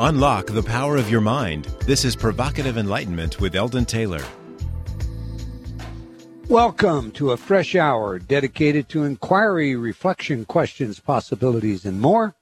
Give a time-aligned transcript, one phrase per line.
[0.00, 1.64] Unlock the power of your mind.
[1.80, 4.22] This is Provocative Enlightenment with Eldon Taylor.
[6.48, 12.36] Welcome to a fresh hour dedicated to inquiry, reflection, questions, possibilities, and more.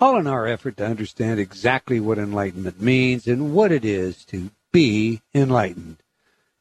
[0.00, 4.50] All in our effort to understand exactly what enlightenment means and what it is to
[4.72, 5.98] be enlightened.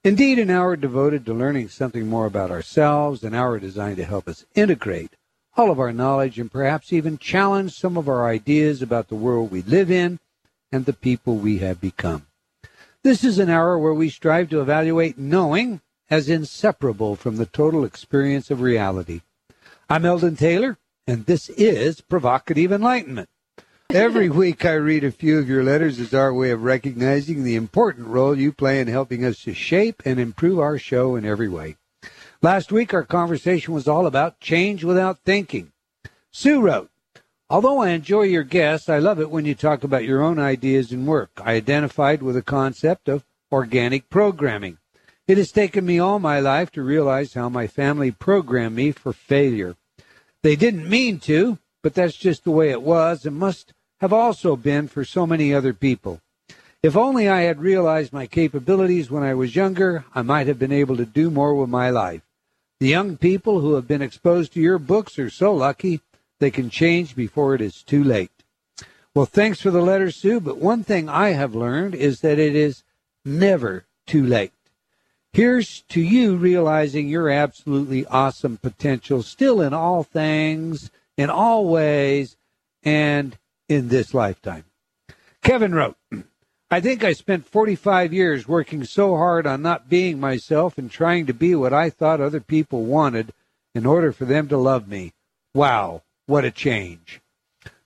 [0.03, 4.27] Indeed, an hour devoted to learning something more about ourselves, an hour designed to help
[4.27, 5.15] us integrate
[5.55, 9.49] all of our knowledge and perhaps even challenge some of our ideas about the world
[9.49, 10.19] we live in
[10.71, 12.27] and the people we have become.
[13.03, 17.83] This is an hour where we strive to evaluate knowing as inseparable from the total
[17.83, 19.21] experience of reality.
[19.89, 23.29] I'm Eldon Taylor, and this is Provocative Enlightenment.
[23.89, 27.55] Every week I read a few of your letters as our way of recognizing the
[27.55, 31.47] important role you play in helping us to shape and improve our show in every
[31.47, 31.77] way.
[32.41, 35.71] Last week, our conversation was all about change without thinking.
[36.31, 36.91] Sue wrote,
[37.49, 40.91] Although I enjoy your guests, I love it when you talk about your own ideas
[40.91, 41.31] and work.
[41.41, 43.23] I identified with the concept of
[43.53, 44.79] organic programming.
[45.29, 49.13] It has taken me all my life to realize how my family programmed me for
[49.13, 49.77] failure.
[50.43, 54.57] They didn't mean to, but that's just the way it was and must have also
[54.57, 56.19] been for so many other people.
[56.83, 60.73] If only I had realized my capabilities when I was younger, I might have been
[60.73, 62.23] able to do more with my life.
[62.81, 66.01] The young people who have been exposed to your books are so lucky
[66.39, 68.31] they can change before it is too late.
[69.13, 72.55] Well, thanks for the letter, Sue, but one thing I have learned is that it
[72.55, 72.83] is
[73.25, 74.51] never too late.
[75.33, 82.37] Here's to you realizing your absolutely awesome potential still in all things, in all ways,
[82.83, 84.65] and in this lifetime.
[85.43, 85.97] Kevin wrote,
[86.69, 91.25] I think I spent 45 years working so hard on not being myself and trying
[91.27, 93.33] to be what I thought other people wanted
[93.73, 95.13] in order for them to love me.
[95.53, 97.19] Wow, what a change.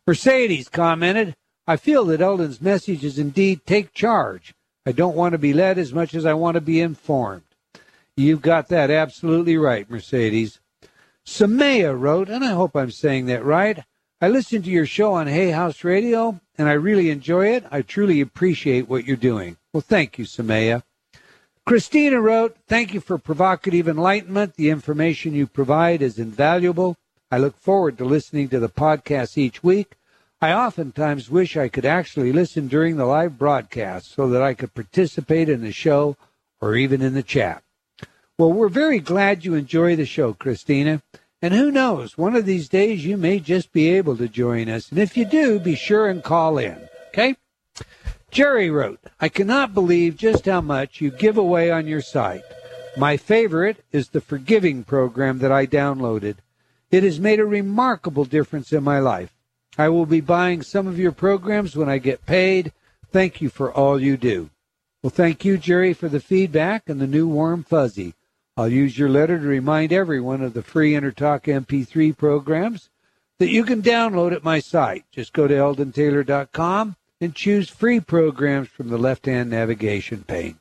[0.05, 4.53] Mercedes commented, I feel that Eldon's message is indeed take charge.
[4.85, 7.43] I don't want to be led as much as I want to be informed.
[8.17, 10.59] You've got that absolutely right, Mercedes.
[11.25, 13.83] Samaya wrote, and I hope I'm saying that right.
[14.19, 17.63] I listened to your show on Hay House Radio, and I really enjoy it.
[17.71, 19.57] I truly appreciate what you're doing.
[19.71, 20.83] Well, thank you, Samaya.
[21.65, 24.55] Christina wrote, Thank you for provocative enlightenment.
[24.55, 26.97] The information you provide is invaluable.
[27.33, 29.93] I look forward to listening to the podcast each week.
[30.41, 34.73] I oftentimes wish I could actually listen during the live broadcast so that I could
[34.73, 36.17] participate in the show
[36.59, 37.63] or even in the chat.
[38.37, 41.01] Well, we're very glad you enjoy the show, Christina.
[41.41, 44.89] And who knows, one of these days you may just be able to join us.
[44.89, 46.89] And if you do, be sure and call in.
[47.09, 47.37] Okay?
[48.29, 52.43] Jerry wrote, I cannot believe just how much you give away on your site.
[52.97, 56.35] My favorite is the forgiving program that I downloaded.
[56.91, 59.33] It has made a remarkable difference in my life.
[59.77, 62.73] I will be buying some of your programs when I get paid.
[63.11, 64.49] Thank you for all you do.
[65.01, 68.13] Well, thank you, Jerry, for the feedback and the new warm fuzzy.
[68.57, 72.89] I'll use your letter to remind everyone of the free InnerTalk MP3 programs
[73.39, 75.05] that you can download at my site.
[75.11, 80.59] Just go to eldontaylor.com and choose free programs from the left-hand navigation pane.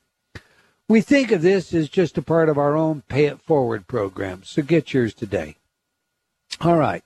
[0.88, 4.42] We think of this as just a part of our own Pay It Forward program,
[4.44, 5.56] so get yours today.
[6.60, 7.04] All right.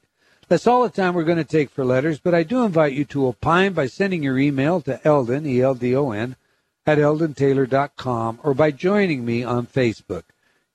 [0.48, 3.04] That's all the time we're going to take for letters, but I do invite you
[3.06, 6.36] to opine by sending your email to Eldon, E-L-D-O-N,
[6.86, 10.24] at eldontaylor.com or by joining me on Facebook.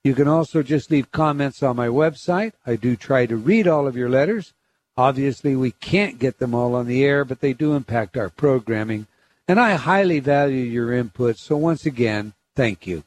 [0.02, 2.52] You can also just leave comments on my website.
[2.66, 4.54] I do try to read all of your letters.
[4.96, 9.06] Obviously, we can't get them all on the air, but they do impact our programming.
[9.46, 11.38] And I highly value your input.
[11.38, 13.04] So, once again, thank you.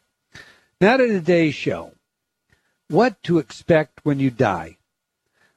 [0.80, 1.94] Now to today's show
[2.90, 4.78] What to expect when you die.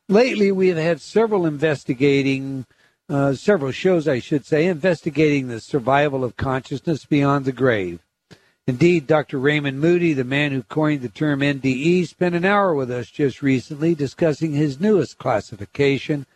[0.08, 2.64] Lately, we have had several investigating,
[3.08, 8.00] uh, several shows, I should say, investigating the survival of consciousness beyond the grave.
[8.68, 9.38] Indeed, Dr.
[9.38, 13.42] Raymond Moody, the man who coined the term NDE, spent an hour with us just
[13.42, 16.26] recently discussing his newest classification,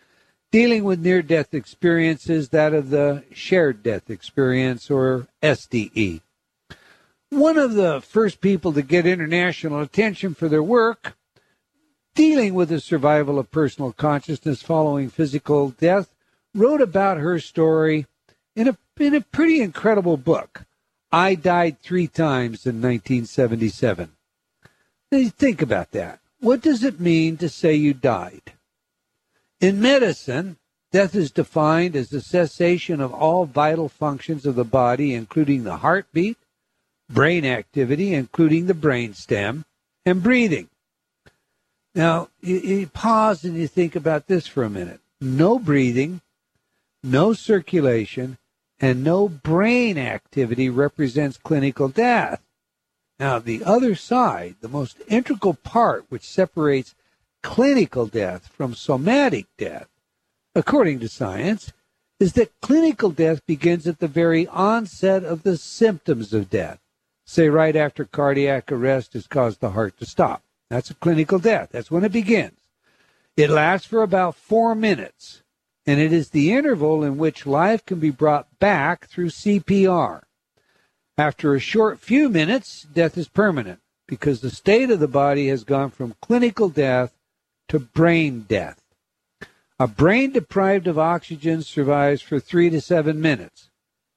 [0.51, 6.23] dealing with near death experiences, that of the shared death experience, or SDE.
[7.31, 11.17] One of the first people to get international attention for their work
[12.15, 16.15] dealing with the survival of personal consciousness following physical death
[16.55, 18.07] wrote about her story
[18.57, 20.65] in a, in a pretty incredible book.
[21.13, 24.11] I died three times in 1977.
[25.11, 26.21] Now, think about that.
[26.41, 28.53] What does it mean to say you died?
[29.61, 30.57] In medicine,
[30.93, 35.79] death is defined as the cessation of all vital functions of the body, including the
[35.79, 36.39] heartbeat,
[37.11, 39.65] brain activity, including the brain stem,
[40.07, 40.69] and breathing.
[41.95, 45.01] Now, you, you pause and you think about this for a minute.
[45.21, 46.21] No breathing,
[47.03, 48.39] no circulation,
[48.81, 52.43] and no brain activity represents clinical death.
[53.19, 56.95] Now, the other side, the most integral part which separates
[57.43, 59.89] clinical death from somatic death,
[60.55, 61.73] according to science,
[62.19, 66.79] is that clinical death begins at the very onset of the symptoms of death.
[67.27, 70.43] Say, right after cardiac arrest has caused the heart to stop.
[70.71, 71.71] That's a clinical death.
[71.73, 72.59] That's when it begins.
[73.37, 75.43] It lasts for about four minutes,
[75.85, 80.23] and it is the interval in which life can be brought back through CPR.
[81.19, 85.65] After a short few minutes, death is permanent because the state of the body has
[85.65, 87.13] gone from clinical death
[87.69, 88.81] to brain death.
[89.79, 93.71] A brain deprived of oxygen survives for three to seven minutes,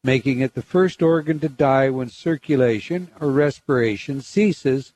[0.04, 4.94] making it the first organ to die when circulation or respiration ceases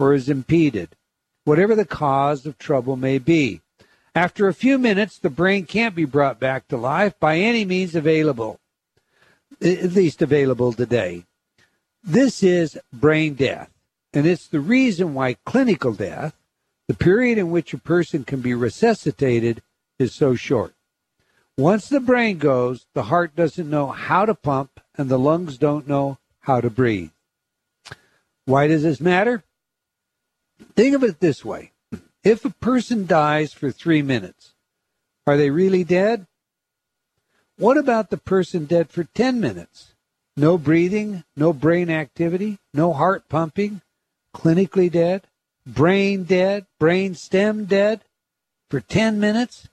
[0.00, 0.96] or is impeded,
[1.44, 3.60] whatever the cause of trouble may be.
[4.14, 7.94] After a few minutes, the brain can't be brought back to life by any means
[7.94, 8.58] available,
[9.62, 11.26] at least available today.
[12.02, 13.70] This is brain death,
[14.14, 16.34] and it's the reason why clinical death,
[16.88, 19.62] the period in which a person can be resuscitated,
[19.98, 20.74] is so short.
[21.58, 25.86] Once the brain goes, the heart doesn't know how to pump and the lungs don't
[25.86, 27.10] know how to breathe.
[28.46, 29.44] Why does this matter?
[30.74, 31.72] Think of it this way.
[32.22, 34.54] If a person dies for three minutes,
[35.26, 36.26] are they really dead?
[37.56, 39.94] What about the person dead for 10 minutes?
[40.36, 43.82] No breathing, no brain activity, no heart pumping,
[44.34, 45.24] clinically dead,
[45.66, 48.02] brain dead, brain stem dead
[48.70, 49.68] for 10 minutes,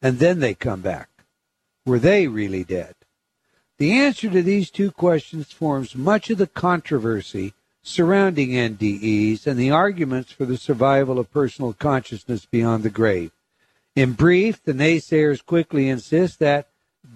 [0.00, 1.08] and then they come back.
[1.84, 2.94] Were they really dead?
[3.78, 9.70] The answer to these two questions forms much of the controversy surrounding NDEs and the
[9.70, 13.32] arguments for the survival of personal consciousness beyond the grave.
[13.96, 16.68] In brief, the naysayers quickly insist that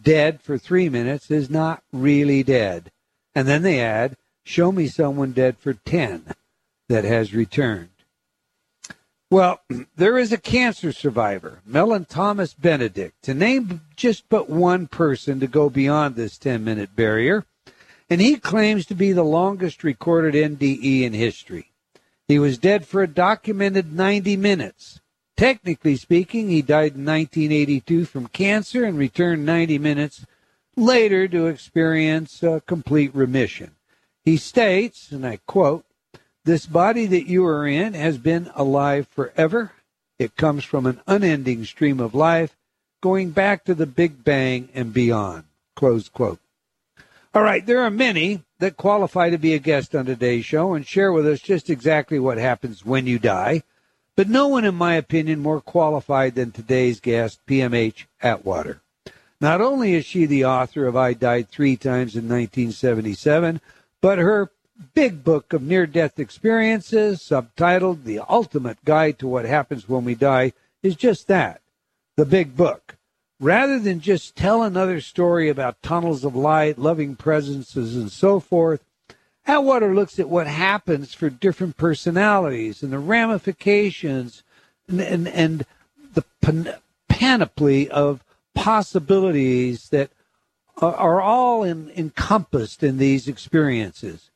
[0.03, 2.91] dead for three minutes is not really dead.
[3.35, 6.35] And then they add, show me someone dead for 10
[6.89, 7.91] that has returned.
[9.31, 9.61] Well,
[9.97, 15.69] there is a cancer survivor, Mellen-Thomas Benedict, to name just but one person to go
[15.69, 17.45] beyond this 10 minute barrier,
[18.09, 21.71] and he claims to be the longest recorded NDE in history.
[22.29, 25.01] He was dead for a documented 90 minutes.
[25.37, 30.25] Technically speaking, he died in 1982 from cancer and returned 90 minutes
[30.77, 33.73] later to experience a complete remission.
[34.25, 35.85] He states, and I quote,
[36.45, 39.73] This body that you are in has been alive forever.
[40.19, 42.57] It comes from an unending stream of life
[43.03, 45.45] going back to the Big Bang and beyond.
[45.75, 46.39] Close quote.
[47.35, 50.87] All right, there are many that qualify to be a guest on today's show and
[50.87, 53.63] share with us just exactly what happens when you die
[54.17, 58.81] but no one, in my opinion, more qualified than today's guest, PMH Atwater.
[59.41, 63.61] Not only is she the author of I Died Three Times in 1977,
[64.01, 64.51] but her
[64.95, 70.15] big book of near death experiences, subtitled The Ultimate Guide to What Happens When We
[70.15, 70.53] Die,
[70.83, 71.61] is just that
[72.17, 72.97] the big book.
[73.45, 78.83] Rather than just tell another story about tunnels of light, loving presences, and so forth,
[79.47, 84.43] Atwater looks at what happens for different personalities and the ramifications
[84.89, 85.67] and, and, and
[86.15, 86.77] the pan-
[87.07, 88.25] panoply of
[88.55, 90.09] possibilities that
[90.79, 94.31] are, are all in, encompassed in these experiences.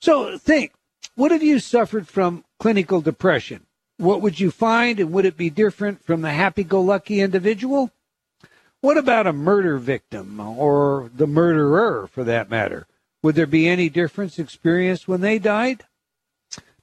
[0.00, 0.72] So think,
[1.14, 3.66] what have you suffered from clinical depression?
[3.98, 7.92] What would you find, and would it be different from the happy go lucky individual?
[8.86, 12.86] What about a murder victim or the murderer, for that matter?
[13.20, 15.82] Would there be any difference experienced when they died?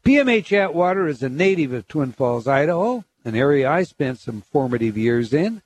[0.04, 4.98] PMH Atwater is a native of Twin Falls, Idaho, an area I spent some formative
[4.98, 5.62] years in.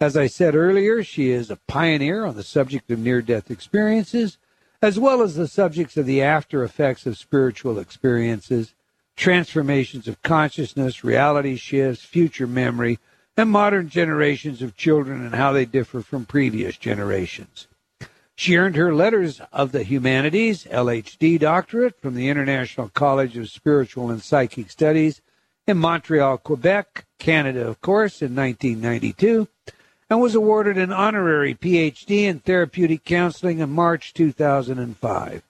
[0.00, 4.38] As I said earlier, she is a pioneer on the subject of near death experiences,
[4.80, 8.74] as well as the subjects of the after effects of spiritual experiences,
[9.16, 13.00] transformations of consciousness, reality shifts, future memory,
[13.36, 17.66] and modern generations of children and how they differ from previous generations.
[18.36, 24.10] She earned her Letters of the Humanities, LHD doctorate from the International College of Spiritual
[24.10, 25.20] and Psychic Studies
[25.66, 29.48] in Montreal, Quebec, Canada, of course, in 1992,
[30.10, 35.42] and was awarded an honorary PhD in therapeutic counseling in March 2005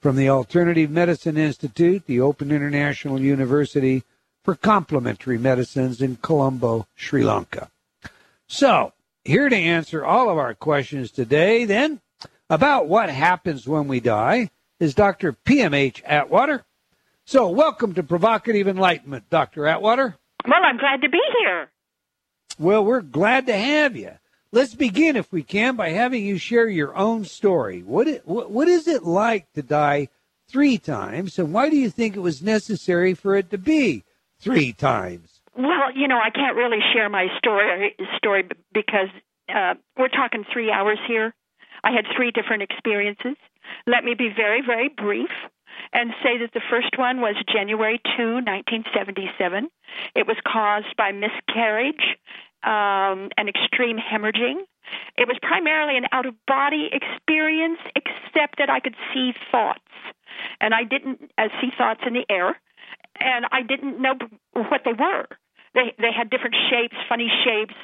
[0.00, 4.02] from the Alternative Medicine Institute, the Open International University
[4.42, 7.70] for Complementary Medicines in Colombo, Sri Lanka.
[8.48, 8.92] So,
[9.24, 12.00] here to answer all of our questions today, then,
[12.50, 15.32] about what happens when we die is Dr.
[15.32, 16.64] PMH Atwater.
[17.24, 19.66] So, welcome to Provocative Enlightenment, Dr.
[19.66, 20.16] Atwater.
[20.44, 21.70] Well, I'm glad to be here.
[22.58, 24.10] Well, we're glad to have you.
[24.50, 27.82] let's begin, if we can, by having you share your own story.
[27.82, 30.08] What, it, what, what is it like to die
[30.48, 34.04] three times, and why do you think it was necessary for it to be
[34.42, 35.40] three times?
[35.56, 39.08] Well, you know, I can't really share my story story because
[39.48, 41.34] uh, we're talking three hours here.
[41.84, 43.36] I had three different experiences.
[43.86, 45.30] Let me be very, very brief
[45.92, 49.68] and say that the first one was January 2, 1977.
[50.14, 52.16] It was caused by miscarriage
[52.62, 54.62] um, and extreme hemorrhaging.
[55.16, 59.80] It was primarily an out of body experience, except that I could see thoughts.
[60.60, 62.60] And I didn't uh, see thoughts in the air,
[63.20, 64.14] and I didn't know
[64.52, 65.26] what they were.
[65.74, 67.74] They they had different shapes, funny shapes,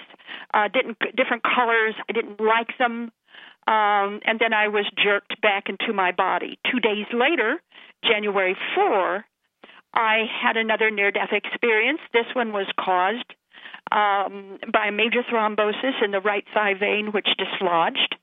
[0.52, 1.94] uh, didn't different colors.
[2.08, 3.11] I didn't like them,
[3.66, 6.58] um, and then I was jerked back into my body.
[6.70, 7.61] Two days later,
[8.04, 9.25] January four,
[9.94, 12.00] I had another near death experience.
[12.12, 13.35] This one was caused
[13.90, 18.16] um, by a major thrombosis in the right thigh vein, which dislodged,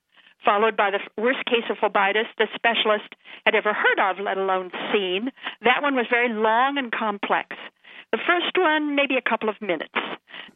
[0.46, 4.72] followed by the worst case of phlebitis the specialist had ever heard of, let alone
[4.94, 5.32] seen.
[5.62, 7.56] That one was very long and complex.
[8.12, 9.98] The first one, maybe a couple of minutes.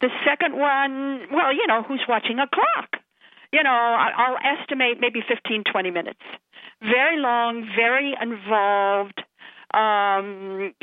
[0.01, 3.01] The second one, well, you know, who's watching a clock?
[3.51, 6.22] You know, I'll estimate maybe 15, 20 minutes.
[6.81, 9.24] Very long, very involved,
[9.74, 10.74] um,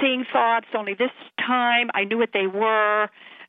[0.00, 0.66] seeing thoughts.
[0.74, 3.08] Only this time I knew what they were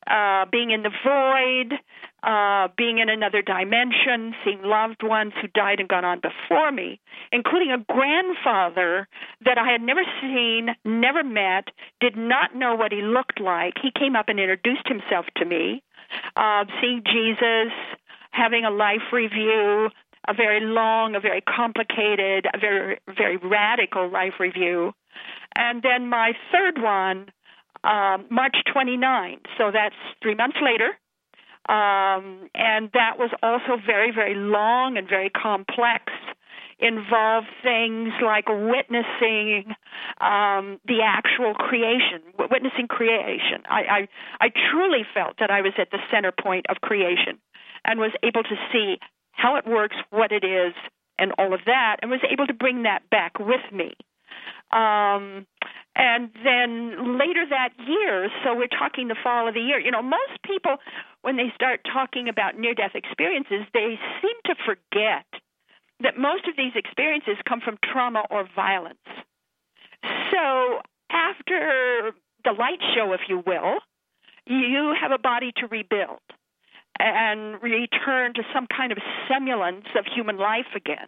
[0.10, 1.80] uh, being in the void,
[2.24, 7.00] uh, being in another dimension, seeing loved ones who died and gone on before me,
[7.32, 9.08] including a grandfather
[9.46, 13.74] that I had never seen, never met, did not know what he looked like.
[13.82, 15.84] He came up and introduced himself to me,
[16.36, 17.72] uh, seeing Jesus,
[18.32, 19.90] having a life review,
[20.28, 24.94] a very long, a very complicated, a very, very radical life review.
[25.56, 27.28] And then my third one
[27.88, 29.40] um, March 29.
[29.58, 30.92] So that's three months later.
[31.70, 36.12] Um, and that was also very, very long and very complex.
[36.80, 39.74] Involved things like witnessing
[40.22, 43.64] um, the actual creation, witnessing creation.
[43.68, 44.08] I, I,
[44.46, 47.40] I truly felt that I was at the center point of creation
[47.84, 49.00] and was able to see
[49.32, 50.74] how it works, what it is,
[51.18, 53.96] and all of that, and was able to bring that back with me.
[54.72, 55.46] Um,
[55.96, 60.02] and then later that year, so we're talking the fall of the year, you know,
[60.04, 60.78] most people,
[61.22, 65.26] when they start talking about near death experiences, they seem to forget
[66.02, 69.00] that most of these experiences come from trauma or violence.
[70.32, 72.12] So after
[72.44, 73.80] the light show, if you will,
[74.46, 76.22] you have a body to rebuild
[77.00, 81.08] and return to some kind of semblance of human life again.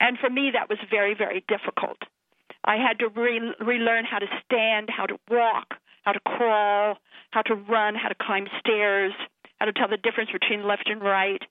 [0.00, 1.98] And for me, that was very, very difficult.
[2.66, 6.96] I had to re- relearn how to stand, how to walk, how to crawl,
[7.30, 9.12] how to run, how to climb stairs,
[9.58, 11.42] how to tell the difference between left and right,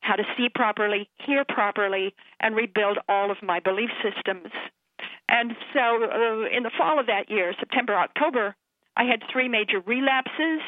[0.00, 4.52] how to see properly, hear properly, and rebuild all of my belief systems.
[5.28, 8.54] And so uh, in the fall of that year, September, October,
[8.96, 10.60] I had three major relapses,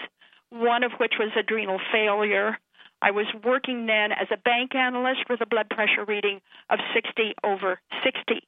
[0.51, 2.59] one of which was adrenal failure.
[3.03, 7.35] I was working then as a bank analyst with a blood pressure reading of 60
[7.45, 8.47] over 60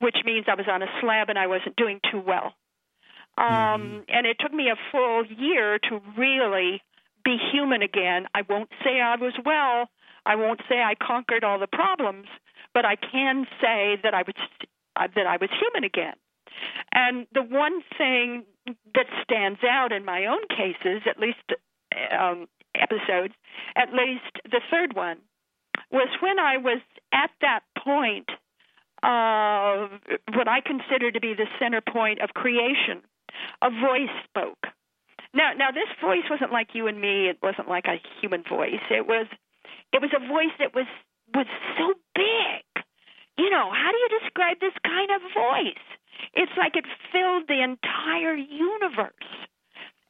[0.00, 2.54] which means I was on a slab and I wasn't doing too well.
[3.36, 3.98] Um, mm-hmm.
[4.08, 6.82] And it took me a full year to really
[7.24, 8.26] be human again.
[8.34, 9.88] I won't say I was well.
[10.26, 12.26] I won't say I conquered all the problems,
[12.74, 14.34] but I can say that I was
[14.96, 16.14] uh, that I was human again.
[16.92, 18.44] And the one thing
[18.94, 21.38] that stands out in my own cases, at least
[22.18, 23.34] um, episodes,
[23.76, 25.18] at least the third one,
[25.90, 26.80] was when I was
[27.12, 28.28] at that point
[29.02, 29.88] uh,
[30.34, 33.02] what I consider to be the center point of creation,
[33.62, 34.66] a voice spoke.
[35.34, 37.28] Now, now this voice wasn't like you and me.
[37.28, 38.82] It wasn't like a human voice.
[38.90, 39.26] It was,
[39.92, 40.86] it was a voice that was
[41.34, 42.84] was so big.
[43.36, 45.84] You know, how do you describe this kind of voice?
[46.34, 49.12] It's like it filled the entire universe.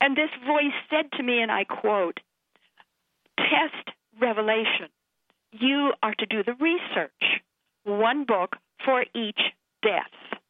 [0.00, 2.20] And this voice said to me, and I quote,
[3.36, 3.90] "Test
[4.20, 4.88] revelation.
[5.52, 7.42] You are to do the research.
[7.84, 9.40] One book for each
[9.82, 10.40] death.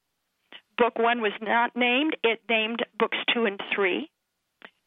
[0.77, 4.11] Book one was not named, it named books two and three.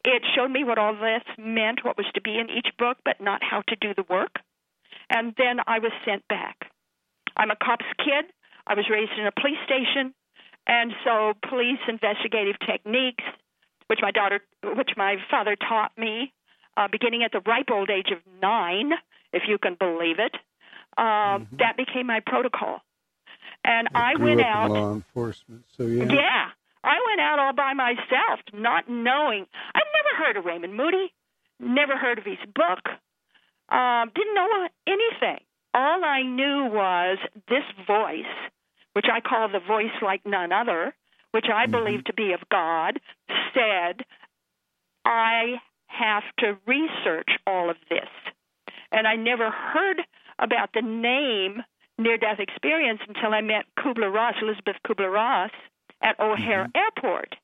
[0.04, 3.20] It showed me what all this meant, what was to be in each book, but
[3.20, 4.36] not how to do the work.
[5.10, 6.56] And then I was sent back.
[7.36, 8.24] I'm a cop's kid.
[8.66, 10.14] I was raised in a police station,
[10.66, 13.24] and so police investigative techniques,
[13.88, 16.32] which my daughter, which my father taught me,
[16.76, 18.92] uh, beginning at the ripe old age of nine,
[19.32, 20.34] if you can believe it,
[20.96, 21.56] um, mm-hmm.
[21.58, 22.80] that became my protocol.
[23.64, 24.70] And I, I went out.
[24.70, 26.04] law enforcement, so yeah.
[26.12, 26.46] Yeah,
[26.84, 29.46] I went out all by myself, not knowing.
[29.74, 31.12] I'd never heard of Raymond Moody,
[31.60, 32.88] never heard of his book.
[33.68, 35.44] Um, didn't know anything.
[35.74, 37.18] All I knew was
[37.48, 38.26] this voice,
[38.92, 40.94] which I call the voice like none other,
[41.30, 41.70] which I Mhm.
[41.70, 43.00] believe to be of God,
[43.54, 44.04] said,
[45.04, 48.08] I have to research all of this.
[48.90, 50.04] And I never heard
[50.38, 51.62] about the name
[51.98, 55.50] near death experience until I met Kubler Ross, Elizabeth Kubler Ross,
[56.02, 56.76] at O'Hare mm-hmm.
[56.76, 57.36] Airport.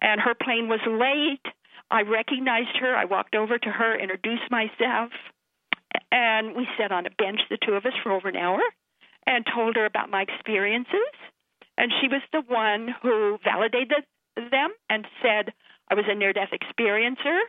[0.00, 1.52] And her plane was late.
[1.90, 2.94] I recognized her.
[2.94, 5.10] I walked over to her, introduced myself,
[6.12, 8.60] and we sat on a bench, the two of us, for over an hour
[9.26, 11.12] and told her about my experiences.
[11.76, 14.04] And she was the one who validated
[14.36, 15.52] them and said
[15.90, 17.40] I was a near death experiencer.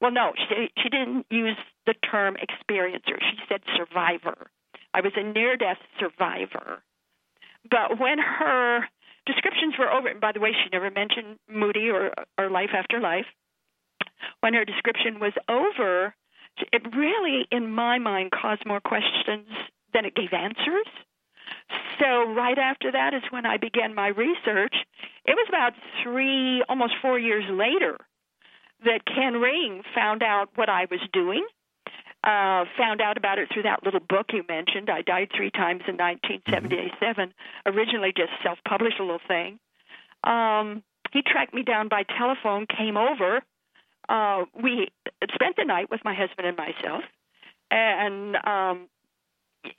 [0.00, 1.56] Well, no, she, she didn't use
[1.86, 3.20] the term experiencer.
[3.20, 4.50] She said survivor.
[4.94, 6.82] I was a near death survivor.
[7.70, 8.88] But when her
[9.26, 13.00] descriptions were over, and by the way, she never mentioned Moody or, or life after
[13.00, 13.26] life.
[14.40, 16.14] When her description was over,
[16.72, 19.46] it really, in my mind, caused more questions
[19.92, 20.86] than it gave answers.
[21.98, 24.74] So, right after that is when I began my research.
[25.24, 27.96] It was about three, almost four years later
[28.84, 31.46] that Ken Ring found out what I was doing.
[32.22, 34.90] Uh, found out about it through that little book you mentioned.
[34.90, 37.32] I died three times in 1977.
[37.64, 39.58] Originally, just self-published a little thing.
[40.22, 43.40] Um, he tracked me down by telephone, came over.
[44.08, 44.88] Uh, we
[45.32, 47.04] spent the night with my husband and myself,
[47.70, 48.88] and um,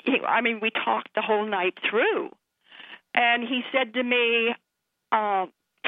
[0.03, 2.31] he, I mean, we talked the whole night through.
[3.13, 4.55] And he said to me,
[5.12, 5.45] uh,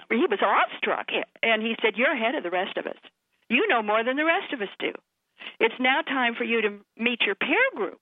[0.09, 1.07] he was awestruck,
[1.41, 2.97] and he said, "You're ahead of the rest of us.
[3.49, 4.91] You know more than the rest of us do.
[5.59, 7.99] It's now time for you to meet your peer group."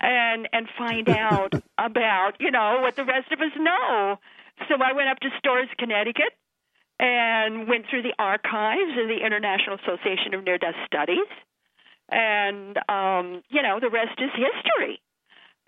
[0.00, 4.18] and and find out about you know what the rest of us know.
[4.68, 6.32] So I went up to Storrs, Connecticut,
[7.00, 11.30] and went through the archives of the International Association of Near Death Studies,
[12.10, 15.00] and um, you know the rest is history.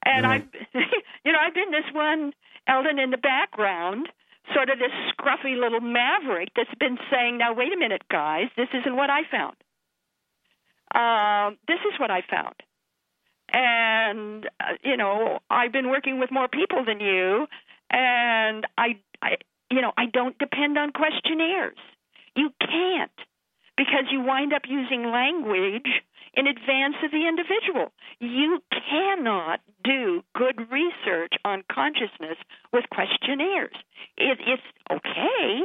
[0.04, 0.46] And Right.
[0.74, 0.82] I've
[1.24, 2.32] you know I've been this one
[2.68, 4.08] Eldon in the background.
[4.54, 8.68] Sort of this scruffy little maverick that's been saying, "Now wait a minute, guys, this
[8.72, 9.56] isn't what I found.
[10.94, 12.54] Um, this is what I found."
[13.52, 17.46] and uh, you know I've been working with more people than you,
[17.90, 19.36] and I, I,
[19.70, 21.78] you know, I don't depend on questionnaires.
[22.34, 23.12] You can't
[23.76, 25.88] because you wind up using language
[26.34, 27.92] in advance of the individual.
[28.20, 32.36] You cannot do good research on consciousness
[32.72, 33.76] with questionnaires.
[34.16, 35.60] It, it's okay,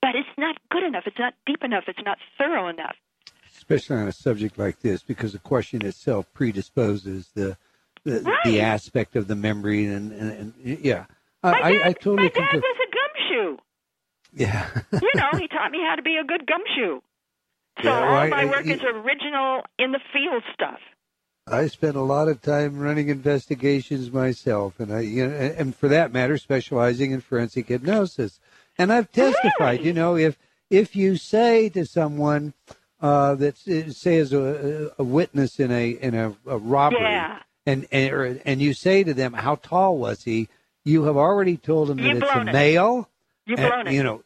[0.00, 1.04] but it's not good enough.
[1.06, 1.84] It's not deep enough.
[1.88, 2.96] It's not thorough enough.
[3.56, 7.56] Especially on a subject like this, because the question itself predisposes the
[8.04, 8.36] the, Right.
[8.44, 11.06] the aspect of the memory, and, and, and yeah,
[11.42, 12.58] I, My dad, I totally my dad concur.
[12.58, 13.56] was a gumshoe.
[14.32, 14.68] Yeah,
[15.02, 17.00] you know, he taught me how to be a good gumshoe.
[17.82, 20.78] So Yeah, well, all I- my I- work is original in the field stuff.
[21.48, 25.76] I spent a lot of time running investigations myself, and I, you know, and and
[25.76, 28.38] for that matter, specializing in forensic hypnosis.
[28.78, 29.84] And I've testified.
[29.84, 30.38] You know, if
[30.70, 32.52] if you say to someone
[33.00, 37.38] uh, that say as a, a witness in a in a, a robbery, Yeah.
[37.66, 40.48] and and, and you say to them, "How tall was he?"
[40.84, 42.52] You have already told them that You've it's a it.
[42.52, 43.08] male.
[43.44, 43.92] You've and, blown it.
[43.94, 44.22] You know,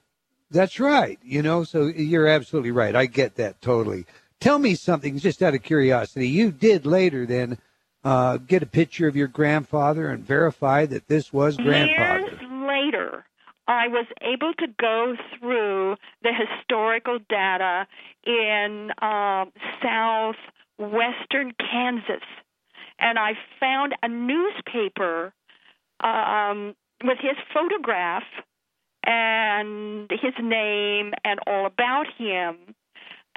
[0.51, 1.19] that's right.
[1.23, 2.95] You know, so you're absolutely right.
[2.95, 4.05] I get that totally.
[4.41, 6.29] Tell me something, just out of curiosity.
[6.29, 7.59] You did later then
[8.05, 12.21] uh, get a picture of your grandfather and verify that this was grandfather.
[12.21, 13.25] Years later,
[13.71, 17.87] I was able to go through the historical data
[18.27, 22.27] in um, southwestern Kansas,
[22.99, 25.33] and I found a newspaper
[26.03, 28.25] um, with his photograph
[29.07, 32.75] and his name and all about him.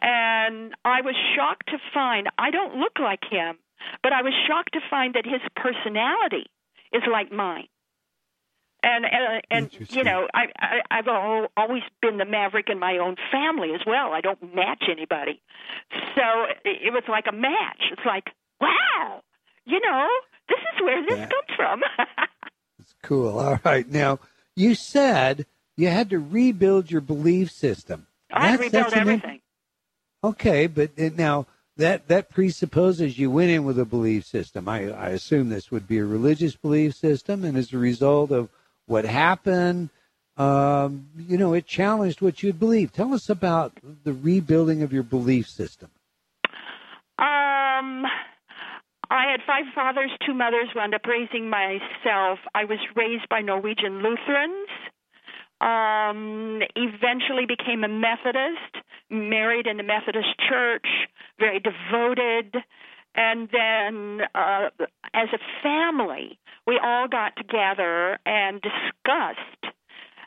[0.01, 3.59] And I was shocked to find I don't look like him,
[4.01, 6.49] but I was shocked to find that his personality
[6.91, 7.67] is like mine.
[8.83, 11.07] And and, and you know, I, I I've
[11.57, 14.11] always been the maverick in my own family as well.
[14.11, 15.41] I don't match anybody,
[16.15, 16.21] so
[16.65, 17.81] it, it was like a match.
[17.91, 18.25] It's like,
[18.59, 19.21] wow,
[19.65, 20.07] you know,
[20.49, 21.27] this is where this Yeah.
[21.29, 21.81] comes from.
[22.79, 23.39] It's cool.
[23.39, 23.89] All right.
[23.89, 24.19] Now,
[24.57, 25.45] you said
[25.77, 28.07] you had to rebuild your belief system.
[28.29, 29.39] I That's- rebuilt that's everything.
[30.21, 34.67] Okay, but uh, now that that presupposes you went in with a belief system.
[34.67, 38.49] I, I assume this would be a religious belief system, and as a result of
[38.85, 39.89] what happened,
[40.37, 42.91] um, you know, it challenged what you'd believe.
[42.91, 45.89] Tell us about the rebuilding of your belief system.
[47.19, 48.05] Um,
[49.09, 52.39] I had five fathers, two mothers, wound up raising myself.
[52.55, 54.69] I was raised by Norwegian Lutherans.
[55.61, 60.87] Um, eventually became a Methodist, married in the Methodist church,
[61.39, 62.55] very devoted.
[63.15, 64.69] And then, uh,
[65.13, 69.73] as a family, we all got together and discussed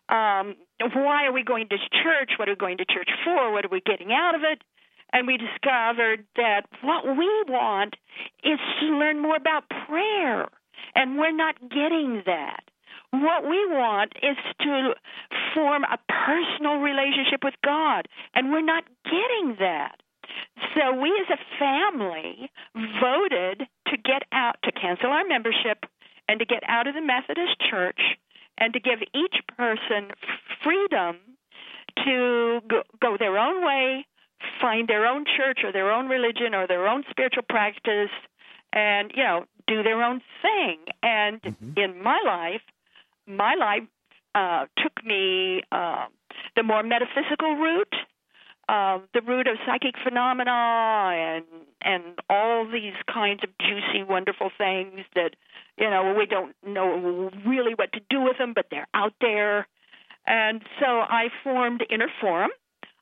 [0.09, 0.55] um,
[0.95, 2.33] why are we going to church?
[2.39, 3.53] What are we going to church for?
[3.53, 4.63] What are we getting out of it?
[5.13, 7.95] And we discovered that what we want
[8.45, 10.49] is to learn more about prayer.
[10.95, 12.63] And we're not getting that.
[13.11, 14.93] What we want is to
[15.55, 19.97] form a personal relationship with God, and we're not getting that.
[20.77, 22.51] So we as a family
[23.01, 25.85] voted to get out, to cancel our membership,
[26.29, 28.01] and to get out of the Methodist Church,
[28.59, 30.11] and to give each person
[30.63, 31.17] freedom
[32.05, 34.07] to go, go their own way,
[34.61, 38.11] find their own church or their own religion or their own spiritual practice,
[38.73, 40.79] and you know do their own thing.
[41.03, 41.73] And mm-hmm.
[41.79, 42.63] in my life,
[43.27, 43.85] my life
[44.35, 46.07] uh, took me uh,
[46.55, 47.95] the more metaphysical route,
[48.69, 51.45] uh, the root of psychic phenomena, and
[51.83, 55.37] and all these kinds of juicy, wonderful things that
[55.79, 59.67] you know we don't know really what to do with them, but they're out there.
[60.27, 62.51] And so I formed Inner Forum,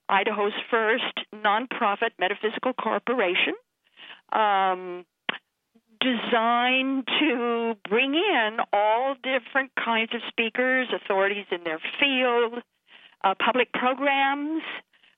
[0.09, 3.55] Idaho's first nonprofit metaphysical corporation.
[4.33, 5.07] Um,
[6.05, 12.63] designed to bring in all different kinds of speakers, authorities in their field,
[13.23, 14.63] uh, public programs,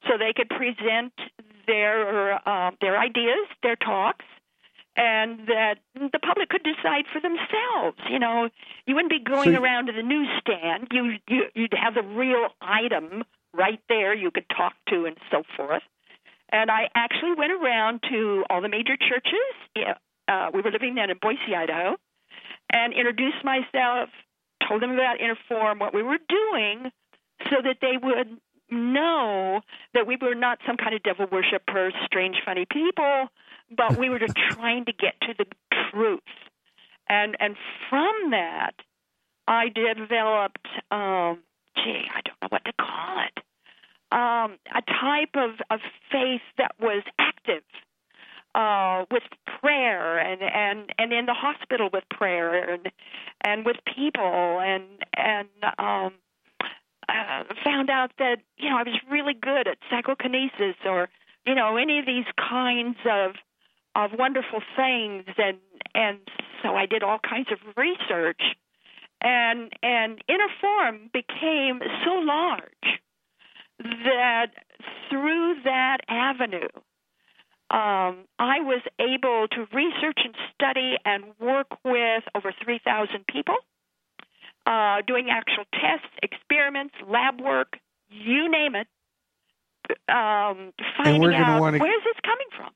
[0.06, 1.12] so they could present
[1.66, 4.24] their uh, their ideas, their talks,
[4.96, 7.98] and that the public could decide for themselves.
[8.10, 8.48] You know,
[8.86, 10.88] you wouldn't be going so, around to the newsstand.
[10.92, 14.14] You, you you'd have the real item right there.
[14.14, 15.82] You could talk to and so forth.
[16.50, 19.96] And I actually went around to all the major churches
[20.28, 21.96] uh, we were living then in Boise, Idaho,
[22.72, 24.10] and introduced myself,
[24.68, 26.90] told them about Inner Forum, what we were doing,
[27.50, 28.38] so that they would
[28.70, 29.60] know
[29.94, 33.26] that we were not some kind of devil worshiper, strange, funny people,
[33.76, 35.46] but we were just trying to get to the
[35.90, 36.20] truth.
[37.08, 37.56] And and
[37.88, 38.74] from that,
[39.46, 41.42] I developed, um,
[41.76, 43.42] gee, I don't know what to call it,
[44.12, 47.62] um, a type of, of faith that was active
[48.56, 49.22] uh, with
[49.60, 52.90] prayer and and and in the hospital with prayer and
[53.44, 55.48] and with people and and
[55.78, 56.12] um
[57.08, 61.08] uh, found out that you know I was really good at psychokinesis or
[61.46, 63.32] you know any of these kinds of
[63.94, 65.24] of wonderful things.
[65.38, 65.58] And
[65.94, 66.18] and
[66.62, 68.42] so I did all kinds of research.
[69.22, 73.00] And and inner forum became so large
[73.78, 74.48] that
[75.10, 76.68] through that avenue
[77.70, 83.56] um, I was able to research and study and work with over 3,000 people,
[84.66, 87.78] uh, doing actual tests, experiments, lab work,
[88.10, 88.88] you name it,
[90.08, 92.70] um, finding out wanna, where's this coming from.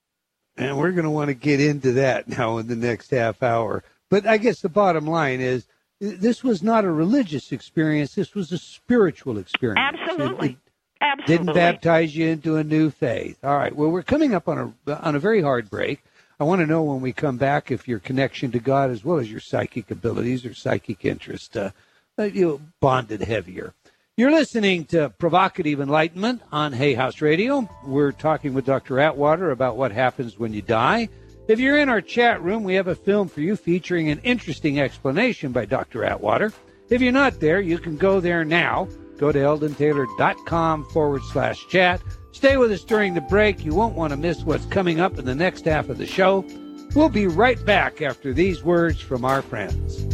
[0.57, 3.83] And we're going to want to get into that now in the next half hour.
[4.09, 5.67] But I guess the bottom line is
[6.01, 8.15] this was not a religious experience.
[8.15, 9.81] This was a spiritual experience.
[9.81, 10.49] Absolutely.
[10.49, 10.59] It, it,
[11.03, 11.37] Absolutely.
[11.37, 13.39] Didn't baptize you into a new faith.
[13.43, 13.75] All right.
[13.75, 16.03] Well, we're coming up on a on a very hard break.
[16.41, 19.19] I want to know when we come back if your connection to God, as well
[19.19, 21.71] as your psychic abilities or psychic interest, uh,
[22.19, 23.75] you bonded heavier.
[24.17, 27.69] You're listening to Provocative Enlightenment on Hay House Radio.
[27.85, 28.99] We're talking with Dr.
[28.99, 31.11] Atwater about what happens when you die.
[31.47, 34.81] If you're in our chat room, we have a film for you featuring an interesting
[34.81, 36.05] explanation by Dr.
[36.05, 36.53] Atwater.
[36.89, 38.89] If you're not there, you can go there now
[39.21, 42.01] Go to eldontaylor.com forward slash chat.
[42.33, 43.65] Stay with us during the break.
[43.65, 46.45] You won't want to miss what's coming up in the next half of the show.
[46.95, 50.07] We'll be right back after these words from our friends.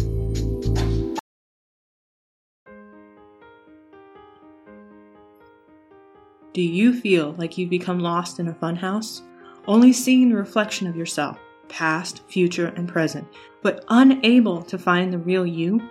[6.53, 9.21] Do you feel like you've become lost in a funhouse?
[9.67, 13.29] Only seeing the reflection of yourself, past, future, and present,
[13.63, 15.83] but unable to find the real you?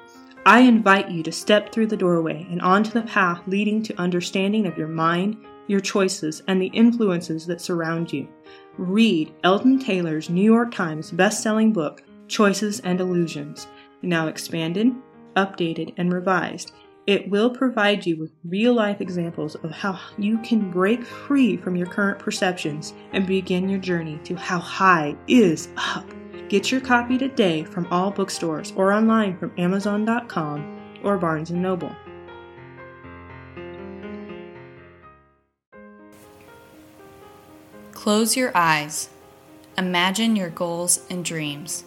[0.48, 4.66] I invite you to step through the doorway and onto the path leading to understanding
[4.66, 8.28] of your mind, your choices, and the influences that surround you.
[8.78, 13.68] Read Eldon Taylor's New York Times best-selling book, Choices and Illusions,
[14.02, 14.92] now expanded,
[15.36, 16.72] updated, and revised.
[17.08, 21.76] It will provide you with real life examples of how you can break free from
[21.76, 26.06] your current perceptions and begin your journey to how high is up.
[26.50, 31.96] Get your copy today from all bookstores or online from Amazon.com or Barnes & Noble.
[38.06, 39.10] Close your eyes.
[39.80, 41.86] Imagine your goals and dreams.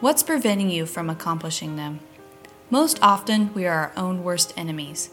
[0.00, 2.00] What's preventing you from accomplishing them?
[2.68, 5.10] Most often, we are our own worst enemies.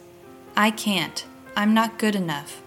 [0.55, 1.23] I can't.
[1.55, 2.63] I'm not good enough.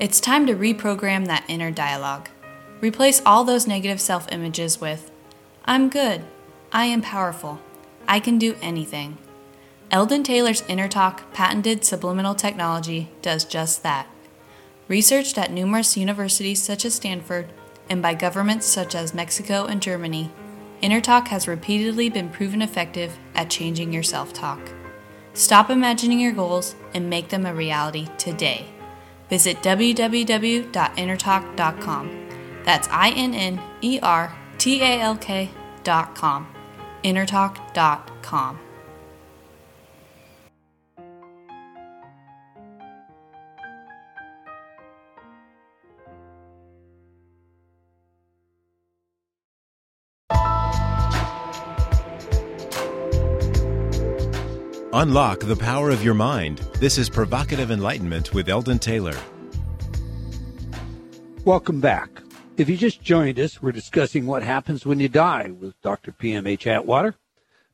[0.00, 2.28] It's time to reprogram that inner dialogue.
[2.80, 5.12] Replace all those negative self images with
[5.64, 6.24] I'm good,
[6.72, 7.60] I am powerful,
[8.08, 9.18] I can do anything.
[9.92, 14.08] Eldon Taylor's InnerTalk patented subliminal technology does just that.
[14.92, 17.50] Researched at numerous universities such as Stanford
[17.88, 20.30] and by governments such as Mexico and Germany,
[20.82, 24.60] InnerTalk has repeatedly been proven effective at changing your self talk.
[25.32, 28.66] Stop imagining your goals and make them a reality today.
[29.30, 32.28] Visit www.innertalk.com.
[32.66, 36.48] That's I N N E R T A L K.com.
[37.02, 38.58] Innertalk.com.
[54.94, 56.58] Unlock the power of your mind.
[56.74, 59.16] This is Provocative Enlightenment with Eldon Taylor.
[61.46, 62.10] Welcome back.
[62.58, 66.12] If you just joined us, we're discussing what happens when you die with Dr.
[66.12, 67.14] PMH Atwater,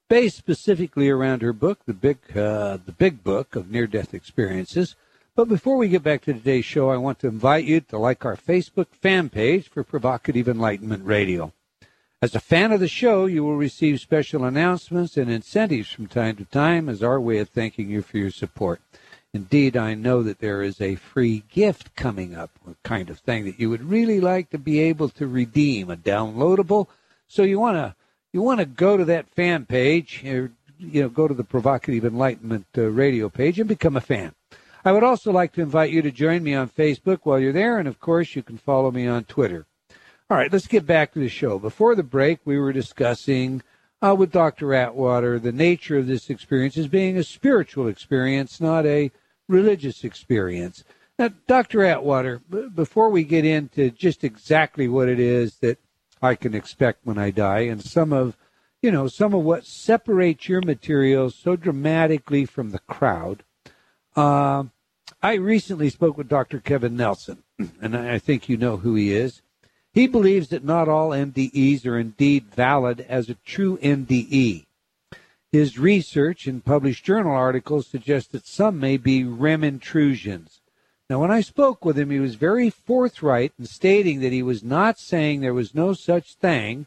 [0.09, 4.95] based specifically around her book, the big, uh, the big book of near-death experiences.
[5.35, 8.25] But before we get back to today's show, I want to invite you to like
[8.25, 11.53] our Facebook fan page for Provocative Enlightenment Radio.
[12.21, 16.35] As a fan of the show, you will receive special announcements and incentives from time
[16.35, 18.81] to time as our way of thanking you for your support.
[19.33, 23.45] Indeed, I know that there is a free gift coming up, a kind of thing
[23.45, 26.89] that you would really like to be able to redeem, a downloadable.
[27.29, 27.95] So you want to
[28.33, 32.05] you want to go to that fan page, or, you know, go to the Provocative
[32.05, 34.35] Enlightenment uh, radio page and become a fan.
[34.85, 37.79] I would also like to invite you to join me on Facebook while you're there,
[37.79, 39.67] and of course, you can follow me on Twitter.
[40.31, 41.59] All right, let's get back to the show.
[41.59, 43.63] Before the break, we were discussing
[44.03, 44.75] uh, with Dr.
[44.75, 49.11] Atwater the nature of this experience as being a spiritual experience, not a
[49.49, 50.85] religious experience.
[51.19, 51.83] Now, Dr.
[51.83, 55.79] Atwater, b- before we get into just exactly what it is that
[56.21, 58.37] I can expect when I die and some of,
[58.83, 63.45] you know, some of what separates your material so dramatically from the crowd,
[64.15, 64.65] uh,
[65.23, 66.61] I recently spoke with Dr.
[66.61, 67.45] Kevin Nelson,
[67.81, 69.41] and I think you know who he is.
[69.93, 74.67] He believes that not all NDEs are indeed valid as a true NDE.
[75.51, 80.61] His research and published journal articles suggest that some may be REM intrusions.
[81.09, 84.63] Now, when I spoke with him, he was very forthright in stating that he was
[84.63, 86.87] not saying there was no such thing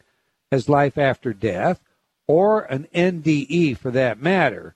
[0.51, 1.81] as life after death,
[2.27, 4.75] or an NDE for that matter,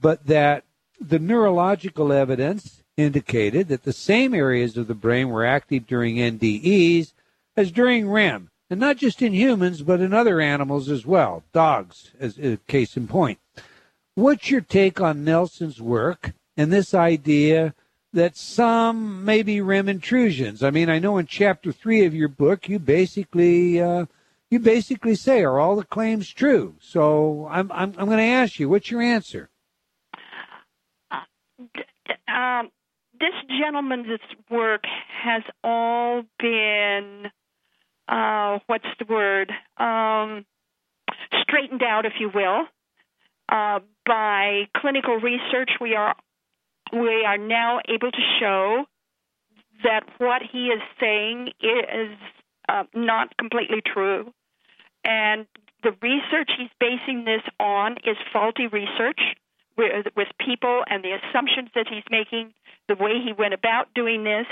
[0.00, 0.64] but that
[0.98, 7.12] the neurological evidence indicated that the same areas of the brain were active during NDEs
[7.56, 12.12] as during REM, and not just in humans, but in other animals as well, dogs,
[12.18, 13.38] as a case in point.
[14.14, 17.74] What's your take on Nelson's work and this idea
[18.12, 20.62] that some may be REM intrusions?
[20.62, 24.06] I mean, I know in chapter three of your book, you basically uh,
[24.50, 26.76] you basically say, are all the claims true?
[26.80, 29.50] So I'm I'm, I'm going to ask you, what's your answer?
[31.10, 31.20] Uh,
[32.32, 32.70] um,
[33.20, 34.84] this gentleman's work
[35.22, 37.30] has all been
[38.08, 39.52] uh, what's the word?
[39.78, 40.44] Um,
[41.42, 42.64] straightened out, if you will,
[43.48, 45.70] uh, by clinical research.
[45.80, 46.14] We are
[46.92, 48.84] we are now able to show
[49.82, 52.16] that what he is saying is
[52.68, 54.32] uh, not completely true,
[55.04, 55.46] and
[55.82, 59.20] the research he's basing this on is faulty research
[59.76, 62.52] with, with people and the assumptions that he's making,
[62.88, 64.46] the way he went about doing this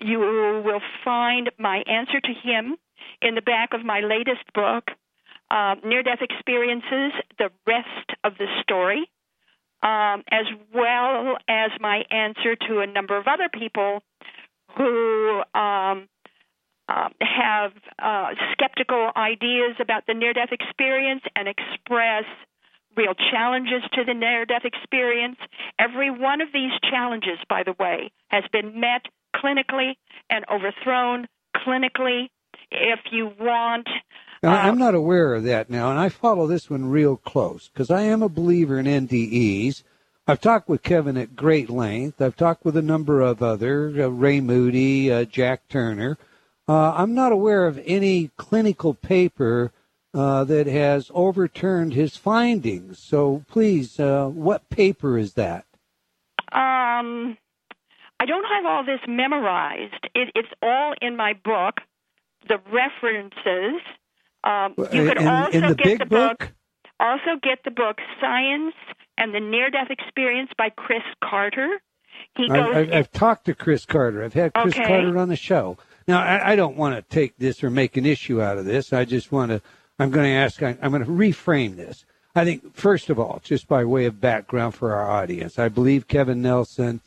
[0.00, 0.18] you
[0.64, 2.76] will find my answer to him
[3.22, 4.90] in the back of my latest book,
[5.50, 9.10] uh, Near Death Experiences, the rest of the story,
[9.82, 14.02] um, as well as my answer to a number of other people
[14.76, 16.08] who um,
[16.88, 22.24] uh, have uh, skeptical ideas about the near death experience and express
[22.96, 25.36] real challenges to the near death experience.
[25.78, 29.94] Every one of these challenges, by the way, has been met clinically
[30.28, 32.28] and overthrown clinically.
[32.70, 33.88] If you want.
[34.42, 37.68] Now, uh, I'm not aware of that now, and I follow this one real close
[37.68, 39.82] because I am a believer in NDEs.
[40.26, 42.22] I've talked with Kevin at great length.
[42.22, 46.16] I've talked with a number of others, uh, Ray Moody, uh, Jack Turner.
[46.68, 49.72] Uh, I'm not aware of any clinical paper
[50.14, 53.00] uh, that has overturned his findings.
[53.00, 55.64] So please, uh, what paper is that?
[56.52, 57.36] Um,
[58.20, 60.06] I don't have all this memorized.
[60.14, 61.78] It, it's all in my book.
[62.48, 63.80] The references.
[64.44, 66.38] Um, you could in, also in get the book?
[66.38, 66.52] book.
[67.00, 68.74] Also get the book Science
[69.16, 71.80] and the Near Death Experience by Chris Carter.
[72.36, 72.74] He goes.
[72.74, 74.22] I, have I've talked to Chris Carter.
[74.22, 74.86] I've had Chris Okay.
[74.86, 75.78] Carter on the show.
[76.06, 78.92] Now, I, I don't want to take this or make an issue out of this.
[78.92, 79.62] I just want to,
[79.98, 82.04] I'm going to ask, I, I'm going to reframe this.
[82.34, 86.06] I think, first of all, just by way of background for our audience, I believe
[86.06, 87.00] Kevin Nelson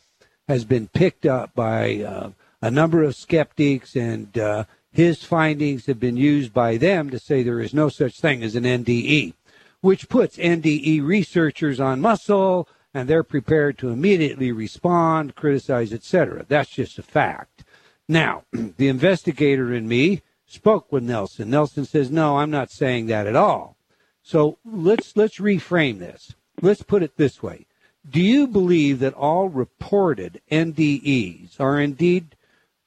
[0.48, 2.30] has been picked up by uh,
[2.60, 7.42] a number of skeptics, and uh, his findings have been used by them to say
[7.42, 9.34] there is no such thing as an NDE,
[9.80, 16.46] which puts NDE researchers on muscle, and they're prepared to immediately respond, criticize, etc.
[16.48, 17.64] That's just a fact.
[18.08, 21.50] Now, the investigator in me spoke with Nelson.
[21.50, 23.76] Nelson says, "No, I'm not saying that at all."
[24.22, 26.34] So let's let's reframe this.
[26.62, 27.66] Let's put it this way:
[28.08, 32.36] Do you believe that all reported NDEs are indeed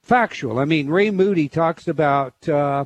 [0.01, 0.60] factual?
[0.60, 2.86] I mean, Ray Moody talks about, uh,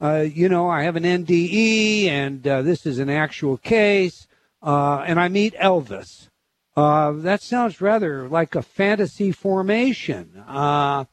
[0.00, 4.28] uh, you know, I have an NDE and uh, this is an actual case,
[4.62, 6.28] uh, and I meet Elvis.
[6.76, 10.44] Uh, that sounds rather like a fantasy formation.
[10.46, 11.06] Uh,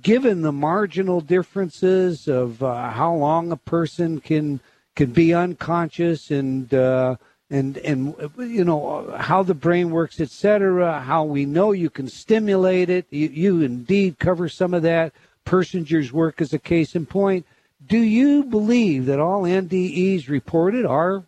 [0.00, 4.60] given the marginal differences of how long a person can
[4.94, 7.16] can be unconscious and uh,
[7.52, 11.00] and and you know how the brain works, etc.
[11.00, 13.06] How we know you can stimulate it.
[13.10, 15.12] You, you indeed cover some of that.
[15.44, 17.46] Persinger's work is a case in point.
[17.86, 21.24] Do you believe that all NDEs reported are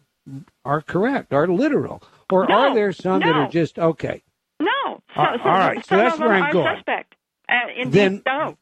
[0.64, 3.26] are correct, are literal, or no, are there some no.
[3.26, 4.22] that are just okay?
[4.58, 5.02] No.
[5.14, 6.76] So, Uh, so all right, so that's where I'm going.
[6.76, 7.14] Suspect.
[7.48, 8.56] Uh, Then- no.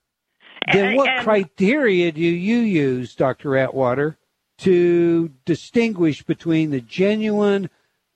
[0.72, 3.56] Then what and- criteria do you use, Dr.
[3.56, 4.16] Atwater,
[4.62, 7.68] to distinguish between the genuine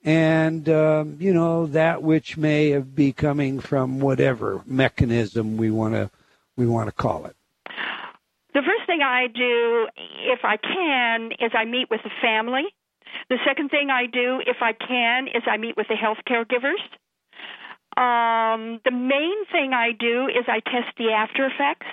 [0.03, 6.09] and, um, you know, that which may be coming from whatever mechanism we want to
[6.55, 7.35] we want to call it?
[8.53, 9.87] The first thing I do,
[10.33, 12.63] if I can, is I meet with the family.
[13.29, 16.81] The second thing I do, if I can, is I meet with the health caregivers.
[17.97, 21.87] Um, the main thing I do is I test the after effects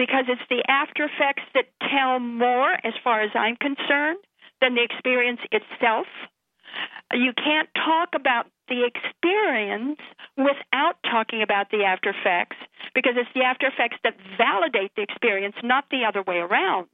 [0.00, 4.16] because it's the after effects that tell more, as far as I'm concerned,
[4.62, 6.06] than the experience itself.
[7.12, 10.00] You can't talk about the experience
[10.38, 12.56] without talking about the after effects
[12.94, 16.88] because it's the after effects that validate the experience, not the other way around.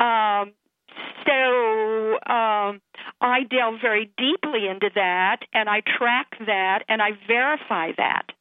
[0.00, 0.54] Um,
[1.26, 2.80] so um,
[3.20, 8.32] I delve very deeply into that, and I track that, and I verify that.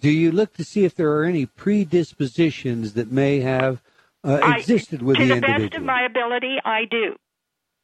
[0.00, 3.80] Do you look to see if there are any predispositions that may have
[4.24, 7.16] uh, I- existed with to the the best of my ability, I do.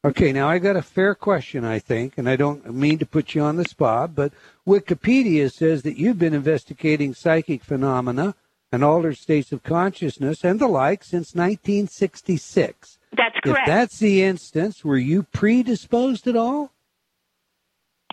[0.03, 3.35] Okay, now I got a fair question, I think, and I don't mean to put
[3.35, 4.33] you on the spot, but
[4.67, 8.33] Wikipedia says that you've been investigating psychic phenomena
[8.71, 12.97] and altered states of consciousness and the like since 1966.
[13.15, 13.59] That's correct.
[13.59, 16.71] If that's the instance, were you predisposed at all?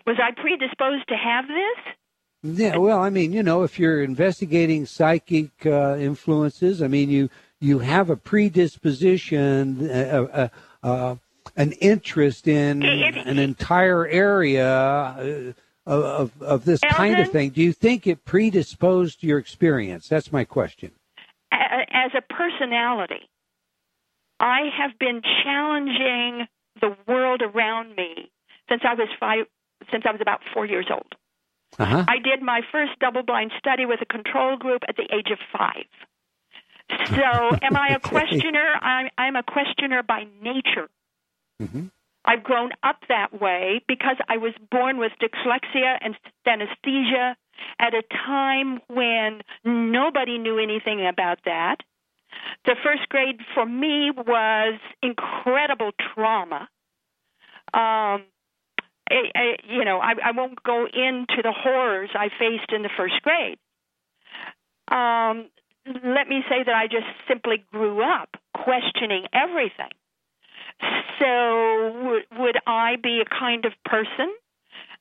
[0.07, 1.95] Was I predisposed to have this?
[2.43, 7.31] Yeah, well, I mean, you know, if you're investigating psychic uh, influences, I mean, you
[7.61, 11.17] you have a predisposition, uh, uh, uh,
[11.57, 15.53] an interest in an entire area uh,
[15.85, 17.51] of of this kind of thing.
[17.51, 20.09] Do you think it predisposed your experience?
[20.09, 20.93] That's my question.
[21.51, 23.29] As a personality,
[24.39, 26.47] I have been challenging
[26.81, 28.31] the world around me
[28.69, 29.47] since I was five,
[29.91, 31.17] since I was about four years old.
[31.79, 32.05] Uh huh.
[32.09, 35.39] I did my first double blind study with a control group at the age of
[35.53, 35.87] five.
[37.09, 38.75] So, am I a questioner?
[38.81, 40.89] I'm, I'm a questioner by nature.
[41.61, 41.87] hmm
[42.25, 46.15] I've grown up that way because I was born with dyslexia and
[46.47, 47.37] synesthesia
[47.79, 51.77] at a time when nobody knew anything about that.
[52.67, 56.69] The first grade for me was incredible trauma.
[57.73, 58.25] Um,
[59.11, 63.21] I, you know, I, I won't go into the horrors I faced in the first
[63.23, 63.59] grade.
[64.91, 65.49] Um,
[65.87, 69.93] let me say that I just simply grew up questioning everything.
[71.19, 74.33] So, would, would I be a kind of person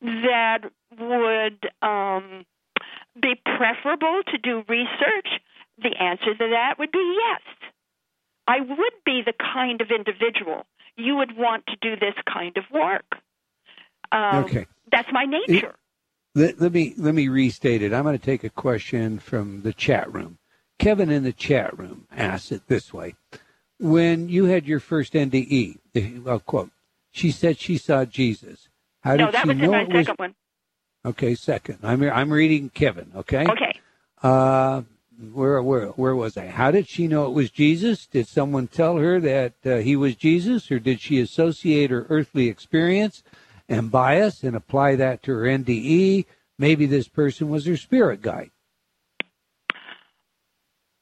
[0.01, 0.59] that
[0.99, 2.45] would um,
[3.21, 5.41] be preferable to do research?
[5.81, 7.41] The answer to that would be yes.
[8.47, 12.63] I would be the kind of individual you would want to do this kind of
[12.73, 13.05] work.
[14.11, 14.65] Um, Okay.
[14.91, 15.75] That's my nature.
[16.35, 17.93] Let, let me let me restate it.
[17.93, 20.37] I'm going to take a question from the chat room.
[20.79, 23.15] Kevin in the chat room asked it this way:
[23.79, 26.69] When you had your first NDE, well, quote,
[27.11, 28.69] she said she saw Jesus.
[29.01, 30.05] How no, did that she was know in my it was?
[30.05, 30.35] second one.
[31.05, 31.79] Okay, second.
[31.83, 33.11] I'm I'm reading Kevin.
[33.15, 33.45] Okay.
[33.47, 33.79] Okay.
[34.21, 34.83] Uh,
[35.33, 36.47] where where where was I?
[36.47, 38.05] How did she know it was Jesus?
[38.05, 42.47] Did someone tell her that uh, he was Jesus, or did she associate her earthly
[42.47, 43.23] experience
[43.69, 46.25] and bias and apply that to her NDE?
[46.59, 48.51] Maybe this person was her spirit guide.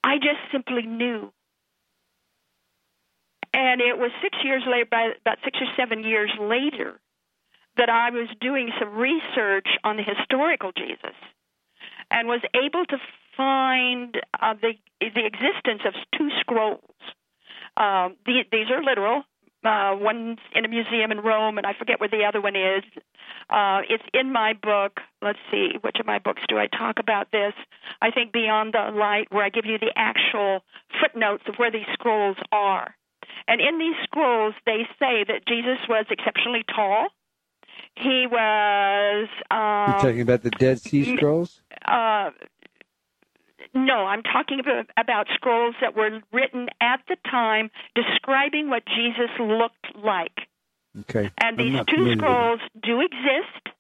[0.04, 1.32] I just simply knew.
[3.54, 4.84] And it was six years later,
[5.22, 7.00] about six or seven years later,
[7.78, 11.16] that I was doing some research on the historical Jesus
[12.12, 12.98] and was able to
[13.36, 16.82] find uh, the the existence of two scrolls.
[17.78, 19.24] Um, the, these are literal.
[19.66, 22.84] Uh, one's in a museum in Rome, and I forget where the other one is.
[23.50, 25.00] Uh, it's in my book.
[25.22, 27.54] Let's see, which of my books do I talk about this?
[28.02, 30.64] I think Beyond the Light, where I give you the actual
[31.02, 32.96] footnotes of where these scrolls are.
[33.48, 37.08] And in these scrolls, they say that Jesus was exceptionally tall.
[37.96, 39.28] He was.
[39.52, 41.62] Um, You're talking about the Dead Sea Scrolls?
[41.86, 42.32] Uh,
[43.76, 49.30] no, I'm talking about, about scrolls that were written at the time describing what Jesus
[49.40, 50.48] looked like.
[51.02, 51.30] Okay.
[51.38, 53.76] And these two scrolls do exist.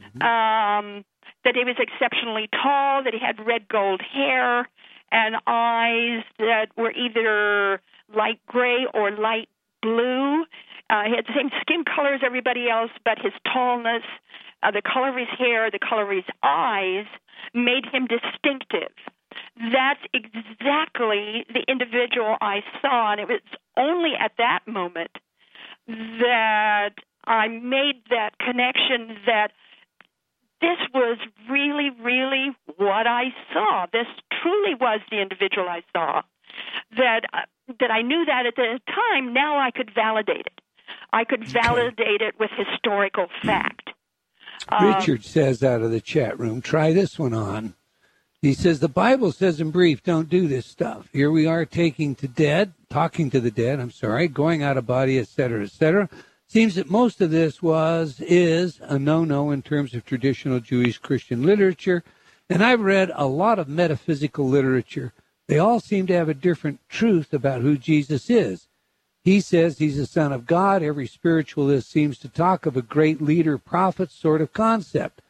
[0.00, 0.22] Mm-hmm.
[0.22, 1.04] Um,
[1.44, 4.68] that he was exceptionally tall, that he had red gold hair,
[5.10, 7.80] and eyes that were either
[8.14, 9.48] light gray or light
[9.82, 10.42] blue.
[10.90, 14.02] Uh, he had the same skin color as everybody else, but his tallness,
[14.62, 17.06] uh, the color of his hair, the color of his eyes
[17.54, 18.92] made him distinctive.
[19.58, 23.40] That's exactly the individual I saw, and it was
[23.76, 25.10] only at that moment
[25.86, 26.94] that
[27.24, 29.50] I made that connection that
[30.60, 31.18] this was
[31.50, 33.86] really, really what I saw.
[33.92, 34.06] This
[34.42, 36.22] truly was the individual I saw.
[36.96, 37.42] That uh,
[37.80, 39.32] that I knew that at the time.
[39.32, 40.60] Now I could validate it.
[41.12, 43.90] I could validate it with historical fact.
[44.80, 47.74] Richard um, says out of the chat room, try this one on.
[48.40, 51.08] He says the Bible says in brief, don't do this stuff.
[51.12, 53.80] Here we are taking to dead, talking to the dead.
[53.80, 56.08] I'm sorry, going out of body, etc., etc.
[56.46, 61.42] Seems that most of this was is a no-no in terms of traditional Jewish Christian
[61.42, 62.04] literature,
[62.48, 65.12] and I've read a lot of metaphysical literature.
[65.48, 68.68] They all seem to have a different truth about who Jesus is.
[69.24, 70.82] He says he's the Son of God.
[70.82, 75.20] Every spiritualist seems to talk of a great leader prophet sort of concept.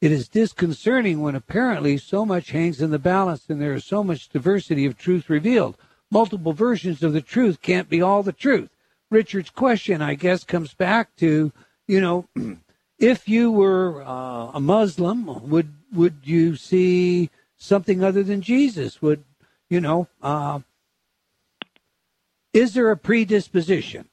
[0.00, 4.04] It is disconcerting when apparently so much hangs in the balance and there is so
[4.04, 5.76] much diversity of truth revealed.
[6.10, 8.70] Multiple versions of the truth can't be all the truth.
[9.10, 11.52] Richard's question, I guess, comes back to,
[11.86, 12.28] you know,
[12.98, 19.02] if you were uh, a Muslim, would would you see something other than Jesus?
[19.02, 19.24] Would
[19.68, 20.08] you know?
[20.22, 20.60] Uh,
[22.52, 24.08] is there a predisposition?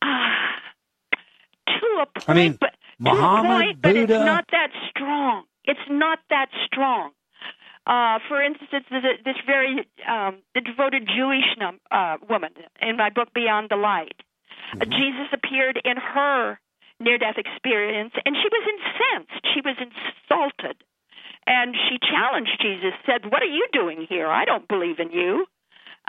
[0.00, 0.06] Uh,
[1.68, 2.71] to a point, I mean, but
[3.02, 4.14] Muhammad, point, but Buddha.
[4.14, 5.44] it's not that strong.
[5.64, 7.10] It's not that strong.
[7.86, 12.50] Uh, for instance, this very um, the devoted Jewish num- uh, woman
[12.80, 14.14] in my book Beyond the Light.
[14.74, 14.90] Mm-hmm.
[14.90, 16.60] Jesus appeared in her
[17.00, 19.46] near-death experience, and she was incensed.
[19.52, 20.76] She was insulted,
[21.46, 22.94] and she challenged Jesus.
[23.04, 24.28] Said, "What are you doing here?
[24.28, 25.46] I don't believe in you."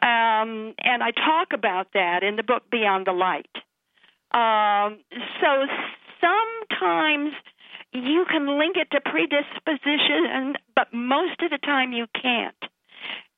[0.01, 3.49] Um, and I talk about that in the book Beyond the Light.
[4.33, 4.99] Um,
[5.41, 5.65] so
[6.24, 7.34] sometimes
[7.91, 12.55] you can link it to predisposition, but most of the time you can't.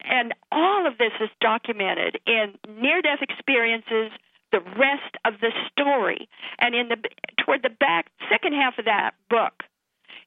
[0.07, 4.11] And all of this is documented in near death experiences,
[4.51, 6.29] the rest of the story.
[6.59, 6.97] And in the
[7.43, 9.63] toward the back second half of that book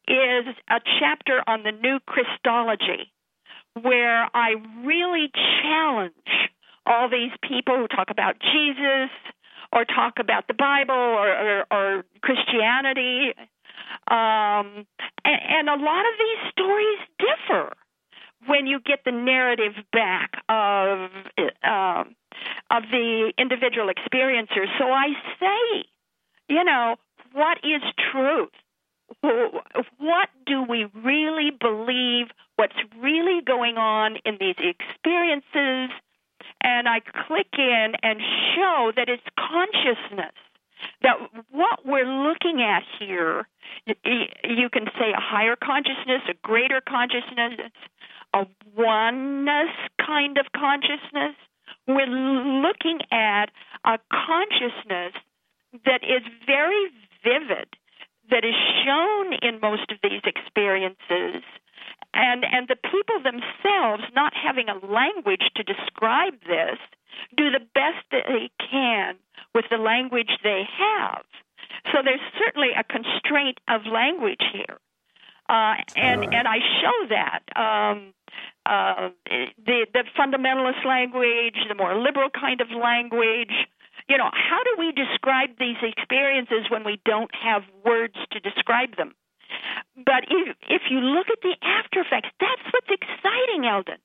[0.09, 3.13] is a chapter on the new Christology
[3.81, 4.55] where I
[4.85, 5.31] really
[5.63, 6.13] challenge
[6.87, 9.11] all these people who talk about Jesus
[9.73, 13.35] or talk about the Bible or, or, or Christianity.
[14.11, 14.87] Um,
[15.25, 17.73] and, and a lot of these stories differ
[18.47, 21.11] when you get the narrative back of
[21.65, 22.05] uh,
[22.71, 24.69] of the individual experiencers.
[24.79, 25.09] So I
[25.41, 25.85] say,
[26.49, 26.97] you know,
[27.33, 28.51] what is truth?
[29.99, 32.27] What do we really believe?
[32.57, 35.91] What's really going on in these experiences?
[36.63, 38.21] And I click in and
[38.55, 40.35] show that it's consciousness.
[41.03, 41.17] That
[41.51, 43.49] what we're looking at here,
[43.87, 47.71] you can say a higher consciousness, a greater consciousness,
[48.35, 48.47] a
[48.77, 51.35] oneness kind of consciousness.
[51.87, 53.47] We're looking at
[53.85, 55.15] a consciousness
[55.85, 56.89] that is very
[57.25, 57.69] vivid,
[58.31, 58.55] that is
[58.85, 61.43] shown in most of these experiences,
[62.15, 66.79] and and the people themselves not having a language to describe this
[67.37, 69.17] do the best that they can
[69.55, 71.25] with the language they have
[71.93, 74.79] so there's certainly a constraint of language here
[75.49, 76.35] uh, and right.
[76.35, 78.13] and I show that um,
[78.67, 79.09] uh,
[79.65, 83.53] the the fundamentalist language, the more liberal kind of language.
[84.09, 88.97] You know, how do we describe these experiences when we don't have words to describe
[88.97, 89.15] them?
[89.97, 93.99] But if, if you look at the after effects, that's what's exciting, Eldon.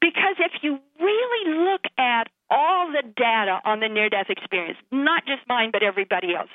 [0.00, 5.26] Because if you really look at all the data on the near death experience, not
[5.26, 6.52] just mine, but everybody else's,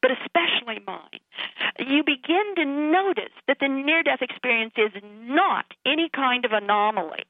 [0.00, 1.20] but especially mine,
[1.78, 7.24] you begin to notice that the near death experience is not any kind of anomaly,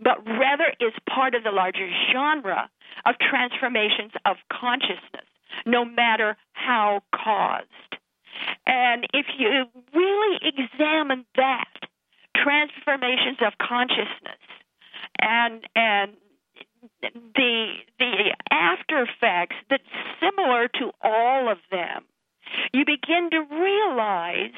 [0.00, 2.70] but rather is part of the larger genre
[3.04, 5.26] of transformations of consciousness,
[5.66, 7.97] no matter how caused.
[8.66, 9.64] And if you
[9.94, 11.68] really examine that,
[12.42, 14.42] transformations of consciousness
[15.20, 16.12] and and
[17.34, 19.82] the the after effects that's
[20.20, 22.04] similar to all of them
[22.72, 24.54] you begin to realize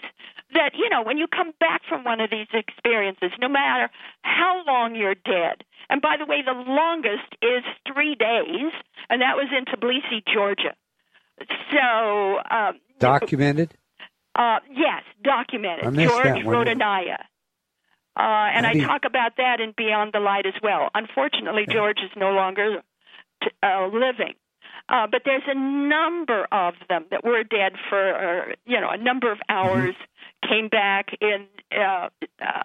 [0.53, 3.91] that you know when you come back from one of these experiences no matter
[4.23, 8.73] how long you're dead and by the way the longest is three days
[9.09, 10.75] and that was in tbilisi georgia.
[11.73, 13.71] So um, documented
[14.35, 16.45] uh, yes documented I george.
[16.55, 17.19] Rodonaia.
[18.17, 18.23] Uh,
[18.55, 20.91] and I you- talk about that in Beyond the Light as well.
[20.95, 22.83] Unfortunately, George is no longer
[23.43, 24.35] t- uh, living.
[24.89, 28.97] Uh, but there's a number of them that were dead for, uh, you know, a
[28.97, 29.95] number of hours,
[30.49, 32.09] came back in, uh,
[32.45, 32.63] uh,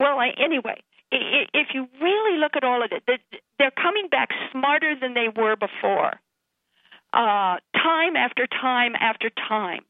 [0.00, 3.70] well, I, anyway, i- i- if you really look at all of it, they- they're
[3.70, 6.18] coming back smarter than they were before.
[7.12, 9.80] Uh, time after time after time.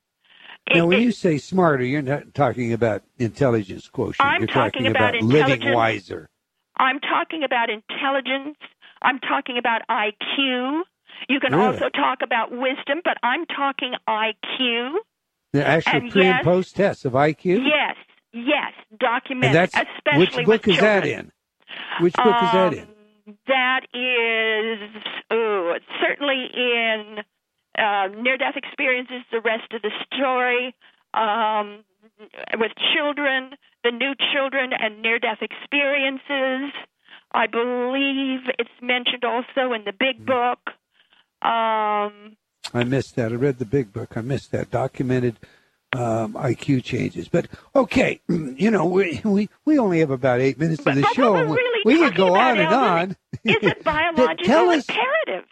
[0.67, 4.27] It- Now, when it- you say smarter, you're not talking about intelligence quotient.
[4.27, 6.29] I'm you're talking about living wiser.
[6.77, 8.57] I'm talking about intelligence.
[9.03, 10.83] I'm talking about IQ.
[11.29, 11.67] You can Really?
[11.67, 14.99] also talk about wisdom, but I'm talking IQ.
[15.53, 17.61] The actual And pre yes- and post tests of IQ.
[17.67, 17.97] Yes,
[18.33, 21.33] yes, and documented, that's especially which book is that in?
[22.01, 22.89] Which book is that in?
[23.31, 27.19] Um, That is, oh, certainly in
[27.79, 30.75] uh, Near Death Experiences, the rest of the story,
[31.15, 31.85] um,
[32.59, 33.53] with children,
[33.85, 36.73] the new children, and near death experiences.
[37.33, 40.59] I believe it's mentioned also in the big book.
[41.43, 42.37] Um,
[42.75, 43.33] I missed that.
[43.33, 44.17] I read the big book.
[44.17, 45.39] I missed that documented
[45.95, 47.29] um, IQ changes.
[47.29, 51.09] But okay, you know, we we, we only have about eight minutes but, of the
[51.15, 51.35] show.
[51.35, 53.11] really we could go on and on.
[53.45, 55.49] is it Th- biological tell us, imperative?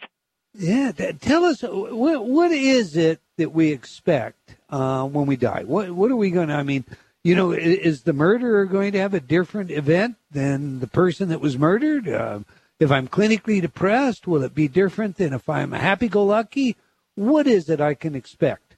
[0.53, 5.63] yeah, th- tell us what what is it that we expect uh, when we die?
[5.63, 6.55] What what are we going to?
[6.55, 6.85] I mean,
[7.23, 11.29] you know, i- is the murderer going to have a different event than the person
[11.29, 12.07] that was murdered?
[12.07, 12.39] Uh,
[12.79, 16.77] if I'm clinically depressed, will it be different than if I'm happy-go-lucky?
[17.15, 18.68] What is it I can expect?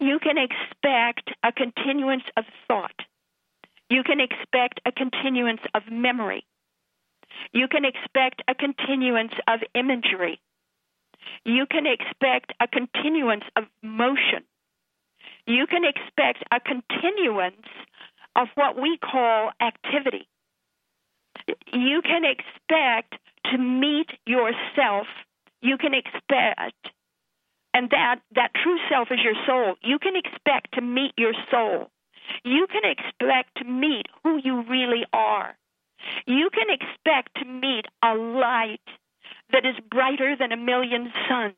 [0.00, 2.94] You can expect a continuance of thought.
[3.90, 6.44] You can expect a continuance of memory.
[7.52, 10.40] You can expect a continuance of imagery.
[11.44, 14.44] You can expect a continuance of motion.
[15.46, 17.66] You can expect a continuance
[18.36, 20.28] of what we call activity.
[21.72, 23.14] You can expect
[23.46, 25.06] to meet yourself.
[25.62, 26.90] You can expect
[27.78, 29.76] and that that true self is your soul.
[29.82, 31.90] You can expect to meet your soul.
[32.44, 35.56] You can expect to meet who you really are.
[36.26, 38.80] You can expect to meet a light
[39.52, 41.54] that is brighter than a million suns,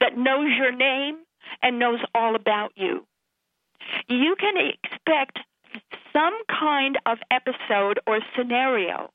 [0.00, 1.18] that knows your name
[1.62, 3.06] and knows all about you.
[4.08, 5.38] You can expect
[6.12, 9.10] some kind of episode or scenario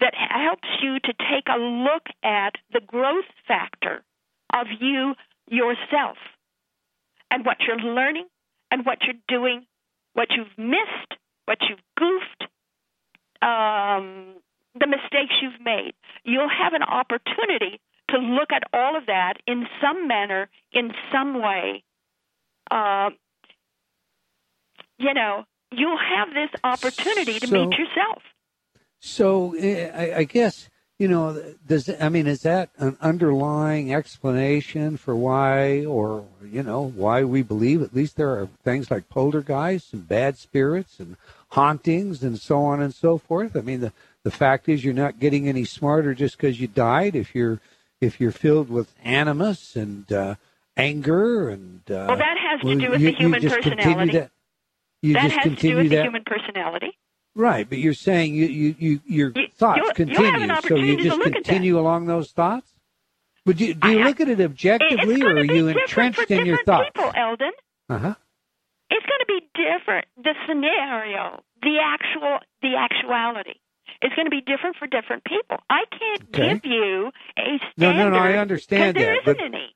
[0.00, 4.04] that helps you to take a look at the growth factor
[4.52, 5.14] of you
[5.50, 6.16] yourself
[7.30, 8.26] and what you're learning
[8.70, 9.66] and what you're doing,
[10.14, 11.12] what you've missed,
[11.46, 12.50] what you've goofed,
[13.42, 14.34] um,
[14.78, 15.92] the mistakes you've made.
[16.24, 17.80] You'll have an opportunity
[18.10, 21.84] to look at all of that in some manner, in some way.
[22.70, 23.10] Uh,
[24.98, 28.22] you know, you'll have this opportunity to So- meet yourself.
[29.00, 30.68] So eh, I, I guess
[30.98, 31.40] you know.
[31.66, 37.42] Does I mean is that an underlying explanation for why, or you know, why we
[37.42, 41.16] believe at least there are things like poltergeists and bad spirits and
[41.50, 43.56] hauntings and so on and so forth?
[43.56, 43.92] I mean, the
[44.24, 47.14] the fact is you're not getting any smarter just because you died.
[47.16, 47.60] If you're
[48.00, 50.34] if you're filled with animus and uh,
[50.76, 53.84] anger and uh, Well, that has to do with you- the human you just continue
[53.94, 54.12] personality.
[54.18, 54.30] That,
[55.00, 56.97] you that has to do with the human personality.
[57.38, 61.28] Right, but you're saying you, you, you your You- thoughts continue, so you just look
[61.28, 61.44] at that.
[61.44, 62.68] continue along those thoughts.
[63.46, 66.44] Would you do you I- look at it objectively, it's or are you entrenched in
[66.46, 66.90] your thoughts?
[66.96, 67.52] people, Eldon.
[67.88, 68.14] Uh huh.
[68.90, 70.06] It's going to be different.
[70.16, 73.54] The scenario, the actual, the actuality,
[74.02, 75.58] is going to be different for different people.
[75.70, 76.54] I can't Okay.
[76.54, 77.76] give you a standard.
[77.78, 79.74] No, no, no, I understand there that, but- isn't any.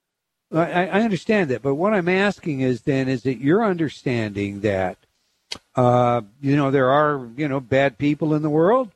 [0.52, 4.98] I, I understand that, but what I'm asking is then is that you're understanding that
[5.74, 8.90] uh, you know there are you know bad people in the world,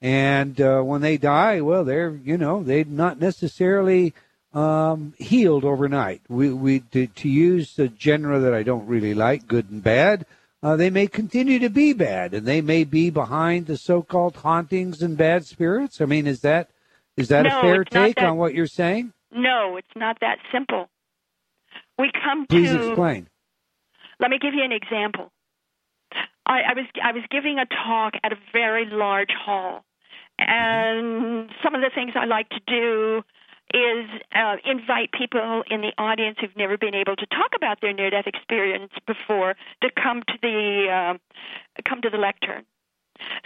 [0.00, 4.14] And uh, when they die, well, they're you know they're not necessarily
[4.52, 6.20] um, healed overnight.
[6.28, 10.26] We we to, to use the genre that I don't really like, good and bad.
[10.62, 15.02] Uh, they may continue to be bad, and they may be behind the so-called hauntings
[15.02, 16.00] and bad spirits.
[16.00, 16.70] I mean, is that
[17.16, 19.12] is that No, a fair take that- on what you're saying?
[19.32, 20.88] No, it's not that simple.
[21.98, 22.88] We come Please to.
[22.88, 23.28] explain.
[24.20, 25.31] Let me give you an example.
[26.46, 29.84] I, I was I was giving a talk at a very large hall,
[30.38, 33.22] and some of the things I like to do
[33.74, 37.92] is uh, invite people in the audience who've never been able to talk about their
[37.92, 42.64] near-death experience before to come to the uh, come to the lectern.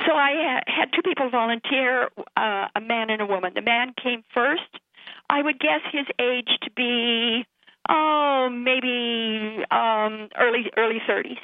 [0.07, 3.53] So I ha- had two people volunteer, uh, a man and a woman.
[3.55, 4.80] The man came first.
[5.28, 7.44] I would guess his age to be
[7.88, 11.38] oh maybe um, early early 30s.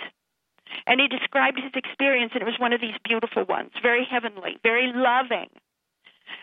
[0.87, 4.59] And he described his experience, and it was one of these beautiful ones, very heavenly,
[4.63, 5.49] very loving.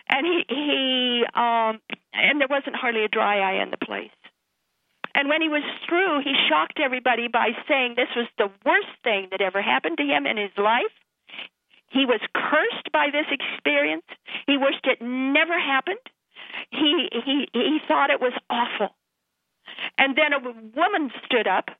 [0.08, 1.80] And he he um,
[2.12, 4.10] and there wasn't hardly a dry eye in the place.
[5.14, 9.28] And when he was through, he shocked everybody by saying this was the worst thing
[9.30, 10.94] that ever happened to him in his life.
[11.88, 14.06] He was cursed by this experience.
[14.46, 15.98] He wished it never happened.
[16.70, 18.94] He he he thought it was awful.
[19.98, 21.70] And then a woman stood up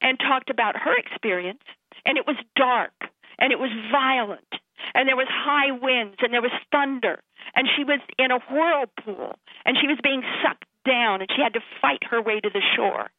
[0.00, 1.62] and talked about her experience,
[2.06, 2.94] and it was dark,
[3.38, 4.48] and it was violent,
[4.94, 7.22] and there was high winds, and there was thunder,
[7.54, 11.54] and she was in a whirlpool, and she was being sucked down, and she had
[11.54, 13.10] to fight her way to the shore.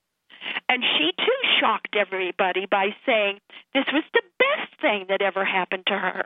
[0.67, 3.39] And she too shocked everybody by saying
[3.73, 6.25] this was the best thing that ever happened to her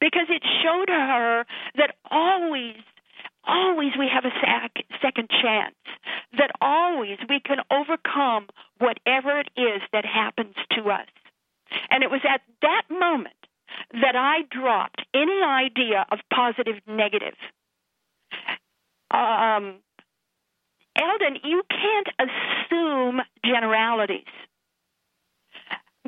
[0.00, 1.44] because it showed her
[1.76, 2.76] that always
[3.46, 5.74] always we have a sec- second chance
[6.38, 8.46] that always we can overcome
[8.78, 11.08] whatever it is that happens to us
[11.90, 13.34] and it was at that moment
[13.92, 17.34] that i dropped any idea of positive negative
[19.10, 19.76] um
[20.96, 24.24] eldon you can't assume generalities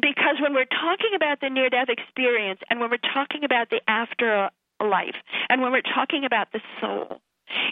[0.01, 3.81] because when we're talking about the near death experience and when we're talking about the
[3.89, 5.17] afterlife
[5.49, 7.21] and when we're talking about the soul,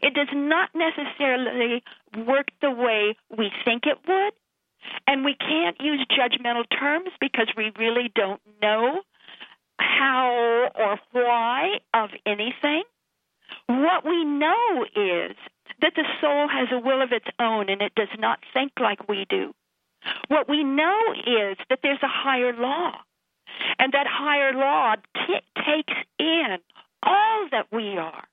[0.03, 1.83] it does not necessarily
[2.27, 4.33] work the way we think it would.
[5.07, 9.01] And we can't use judgmental terms because we really don't know
[9.79, 12.85] how or why of anything.
[13.67, 15.37] What we know is
[15.81, 19.09] that the soul has a will of its own and it does not think like
[19.09, 19.55] we do.
[20.29, 22.93] What we know is that there's a higher law,
[23.79, 26.59] and that higher law t- takes in
[27.03, 28.25] all that we are,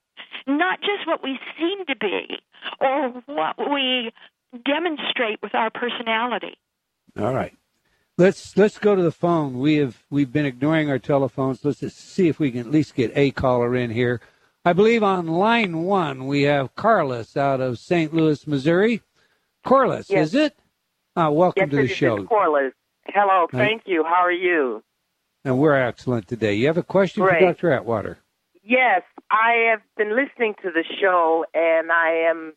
[0.48, 2.40] not just what we seem to be
[2.80, 4.12] or what we
[4.66, 6.58] demonstrate with our personality.
[7.20, 7.56] All right.
[8.18, 9.60] Let's let's go to the phone.
[9.60, 11.64] We have we've been ignoring our telephones.
[11.66, 14.22] Let's just see if we can at least get a caller in here.
[14.64, 18.14] I believe on line one we have Carlos out of St.
[18.14, 19.02] Louis, Missouri.
[19.66, 20.30] Corliss, Yes.
[20.30, 20.60] is it?
[21.16, 22.18] Uh, welcome Yes, to the this show.
[22.18, 22.74] is Corliss.
[23.08, 23.58] Hello, Hi.
[23.58, 24.04] thank you.
[24.04, 24.84] How are you?
[25.44, 26.54] And we're excellent today.
[26.54, 27.40] You have a question Great.
[27.40, 27.72] for Dr.
[27.72, 28.20] Atwater?
[28.64, 32.54] Yes, I have been listening to the show and I am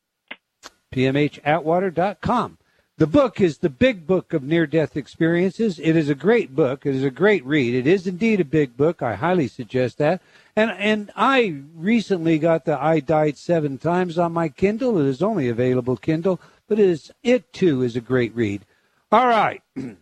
[0.93, 2.59] pmhatwater.com.
[2.99, 5.79] The book is the Big Book of Near Death Experiences.
[5.79, 6.87] It is a great book.
[6.87, 7.75] It is a great read.
[7.75, 9.03] It is indeed a big book.
[9.03, 10.23] I highly suggest that.
[10.57, 14.99] And and I recently got the I Died Seven Times on my Kindle.
[14.99, 18.65] It is only available Kindle, but it is it too is a great read.
[19.13, 19.63] All right.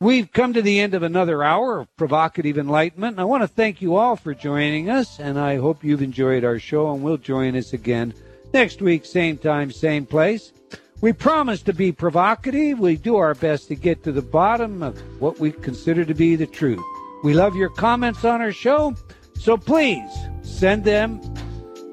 [0.00, 3.14] We've come to the end of another hour of provocative enlightenment.
[3.14, 6.44] And I want to thank you all for joining us, and I hope you've enjoyed
[6.44, 8.14] our show and will join us again
[8.54, 10.52] next week, same time, same place.
[11.00, 12.78] We promise to be provocative.
[12.78, 16.36] We do our best to get to the bottom of what we consider to be
[16.36, 16.82] the truth.
[17.24, 18.94] We love your comments on our show,
[19.34, 20.10] so please
[20.42, 21.20] send them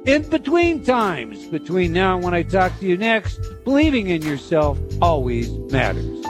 [0.06, 1.48] in between times.
[1.48, 6.26] Between now and when I talk to you next, believing in yourself always matters.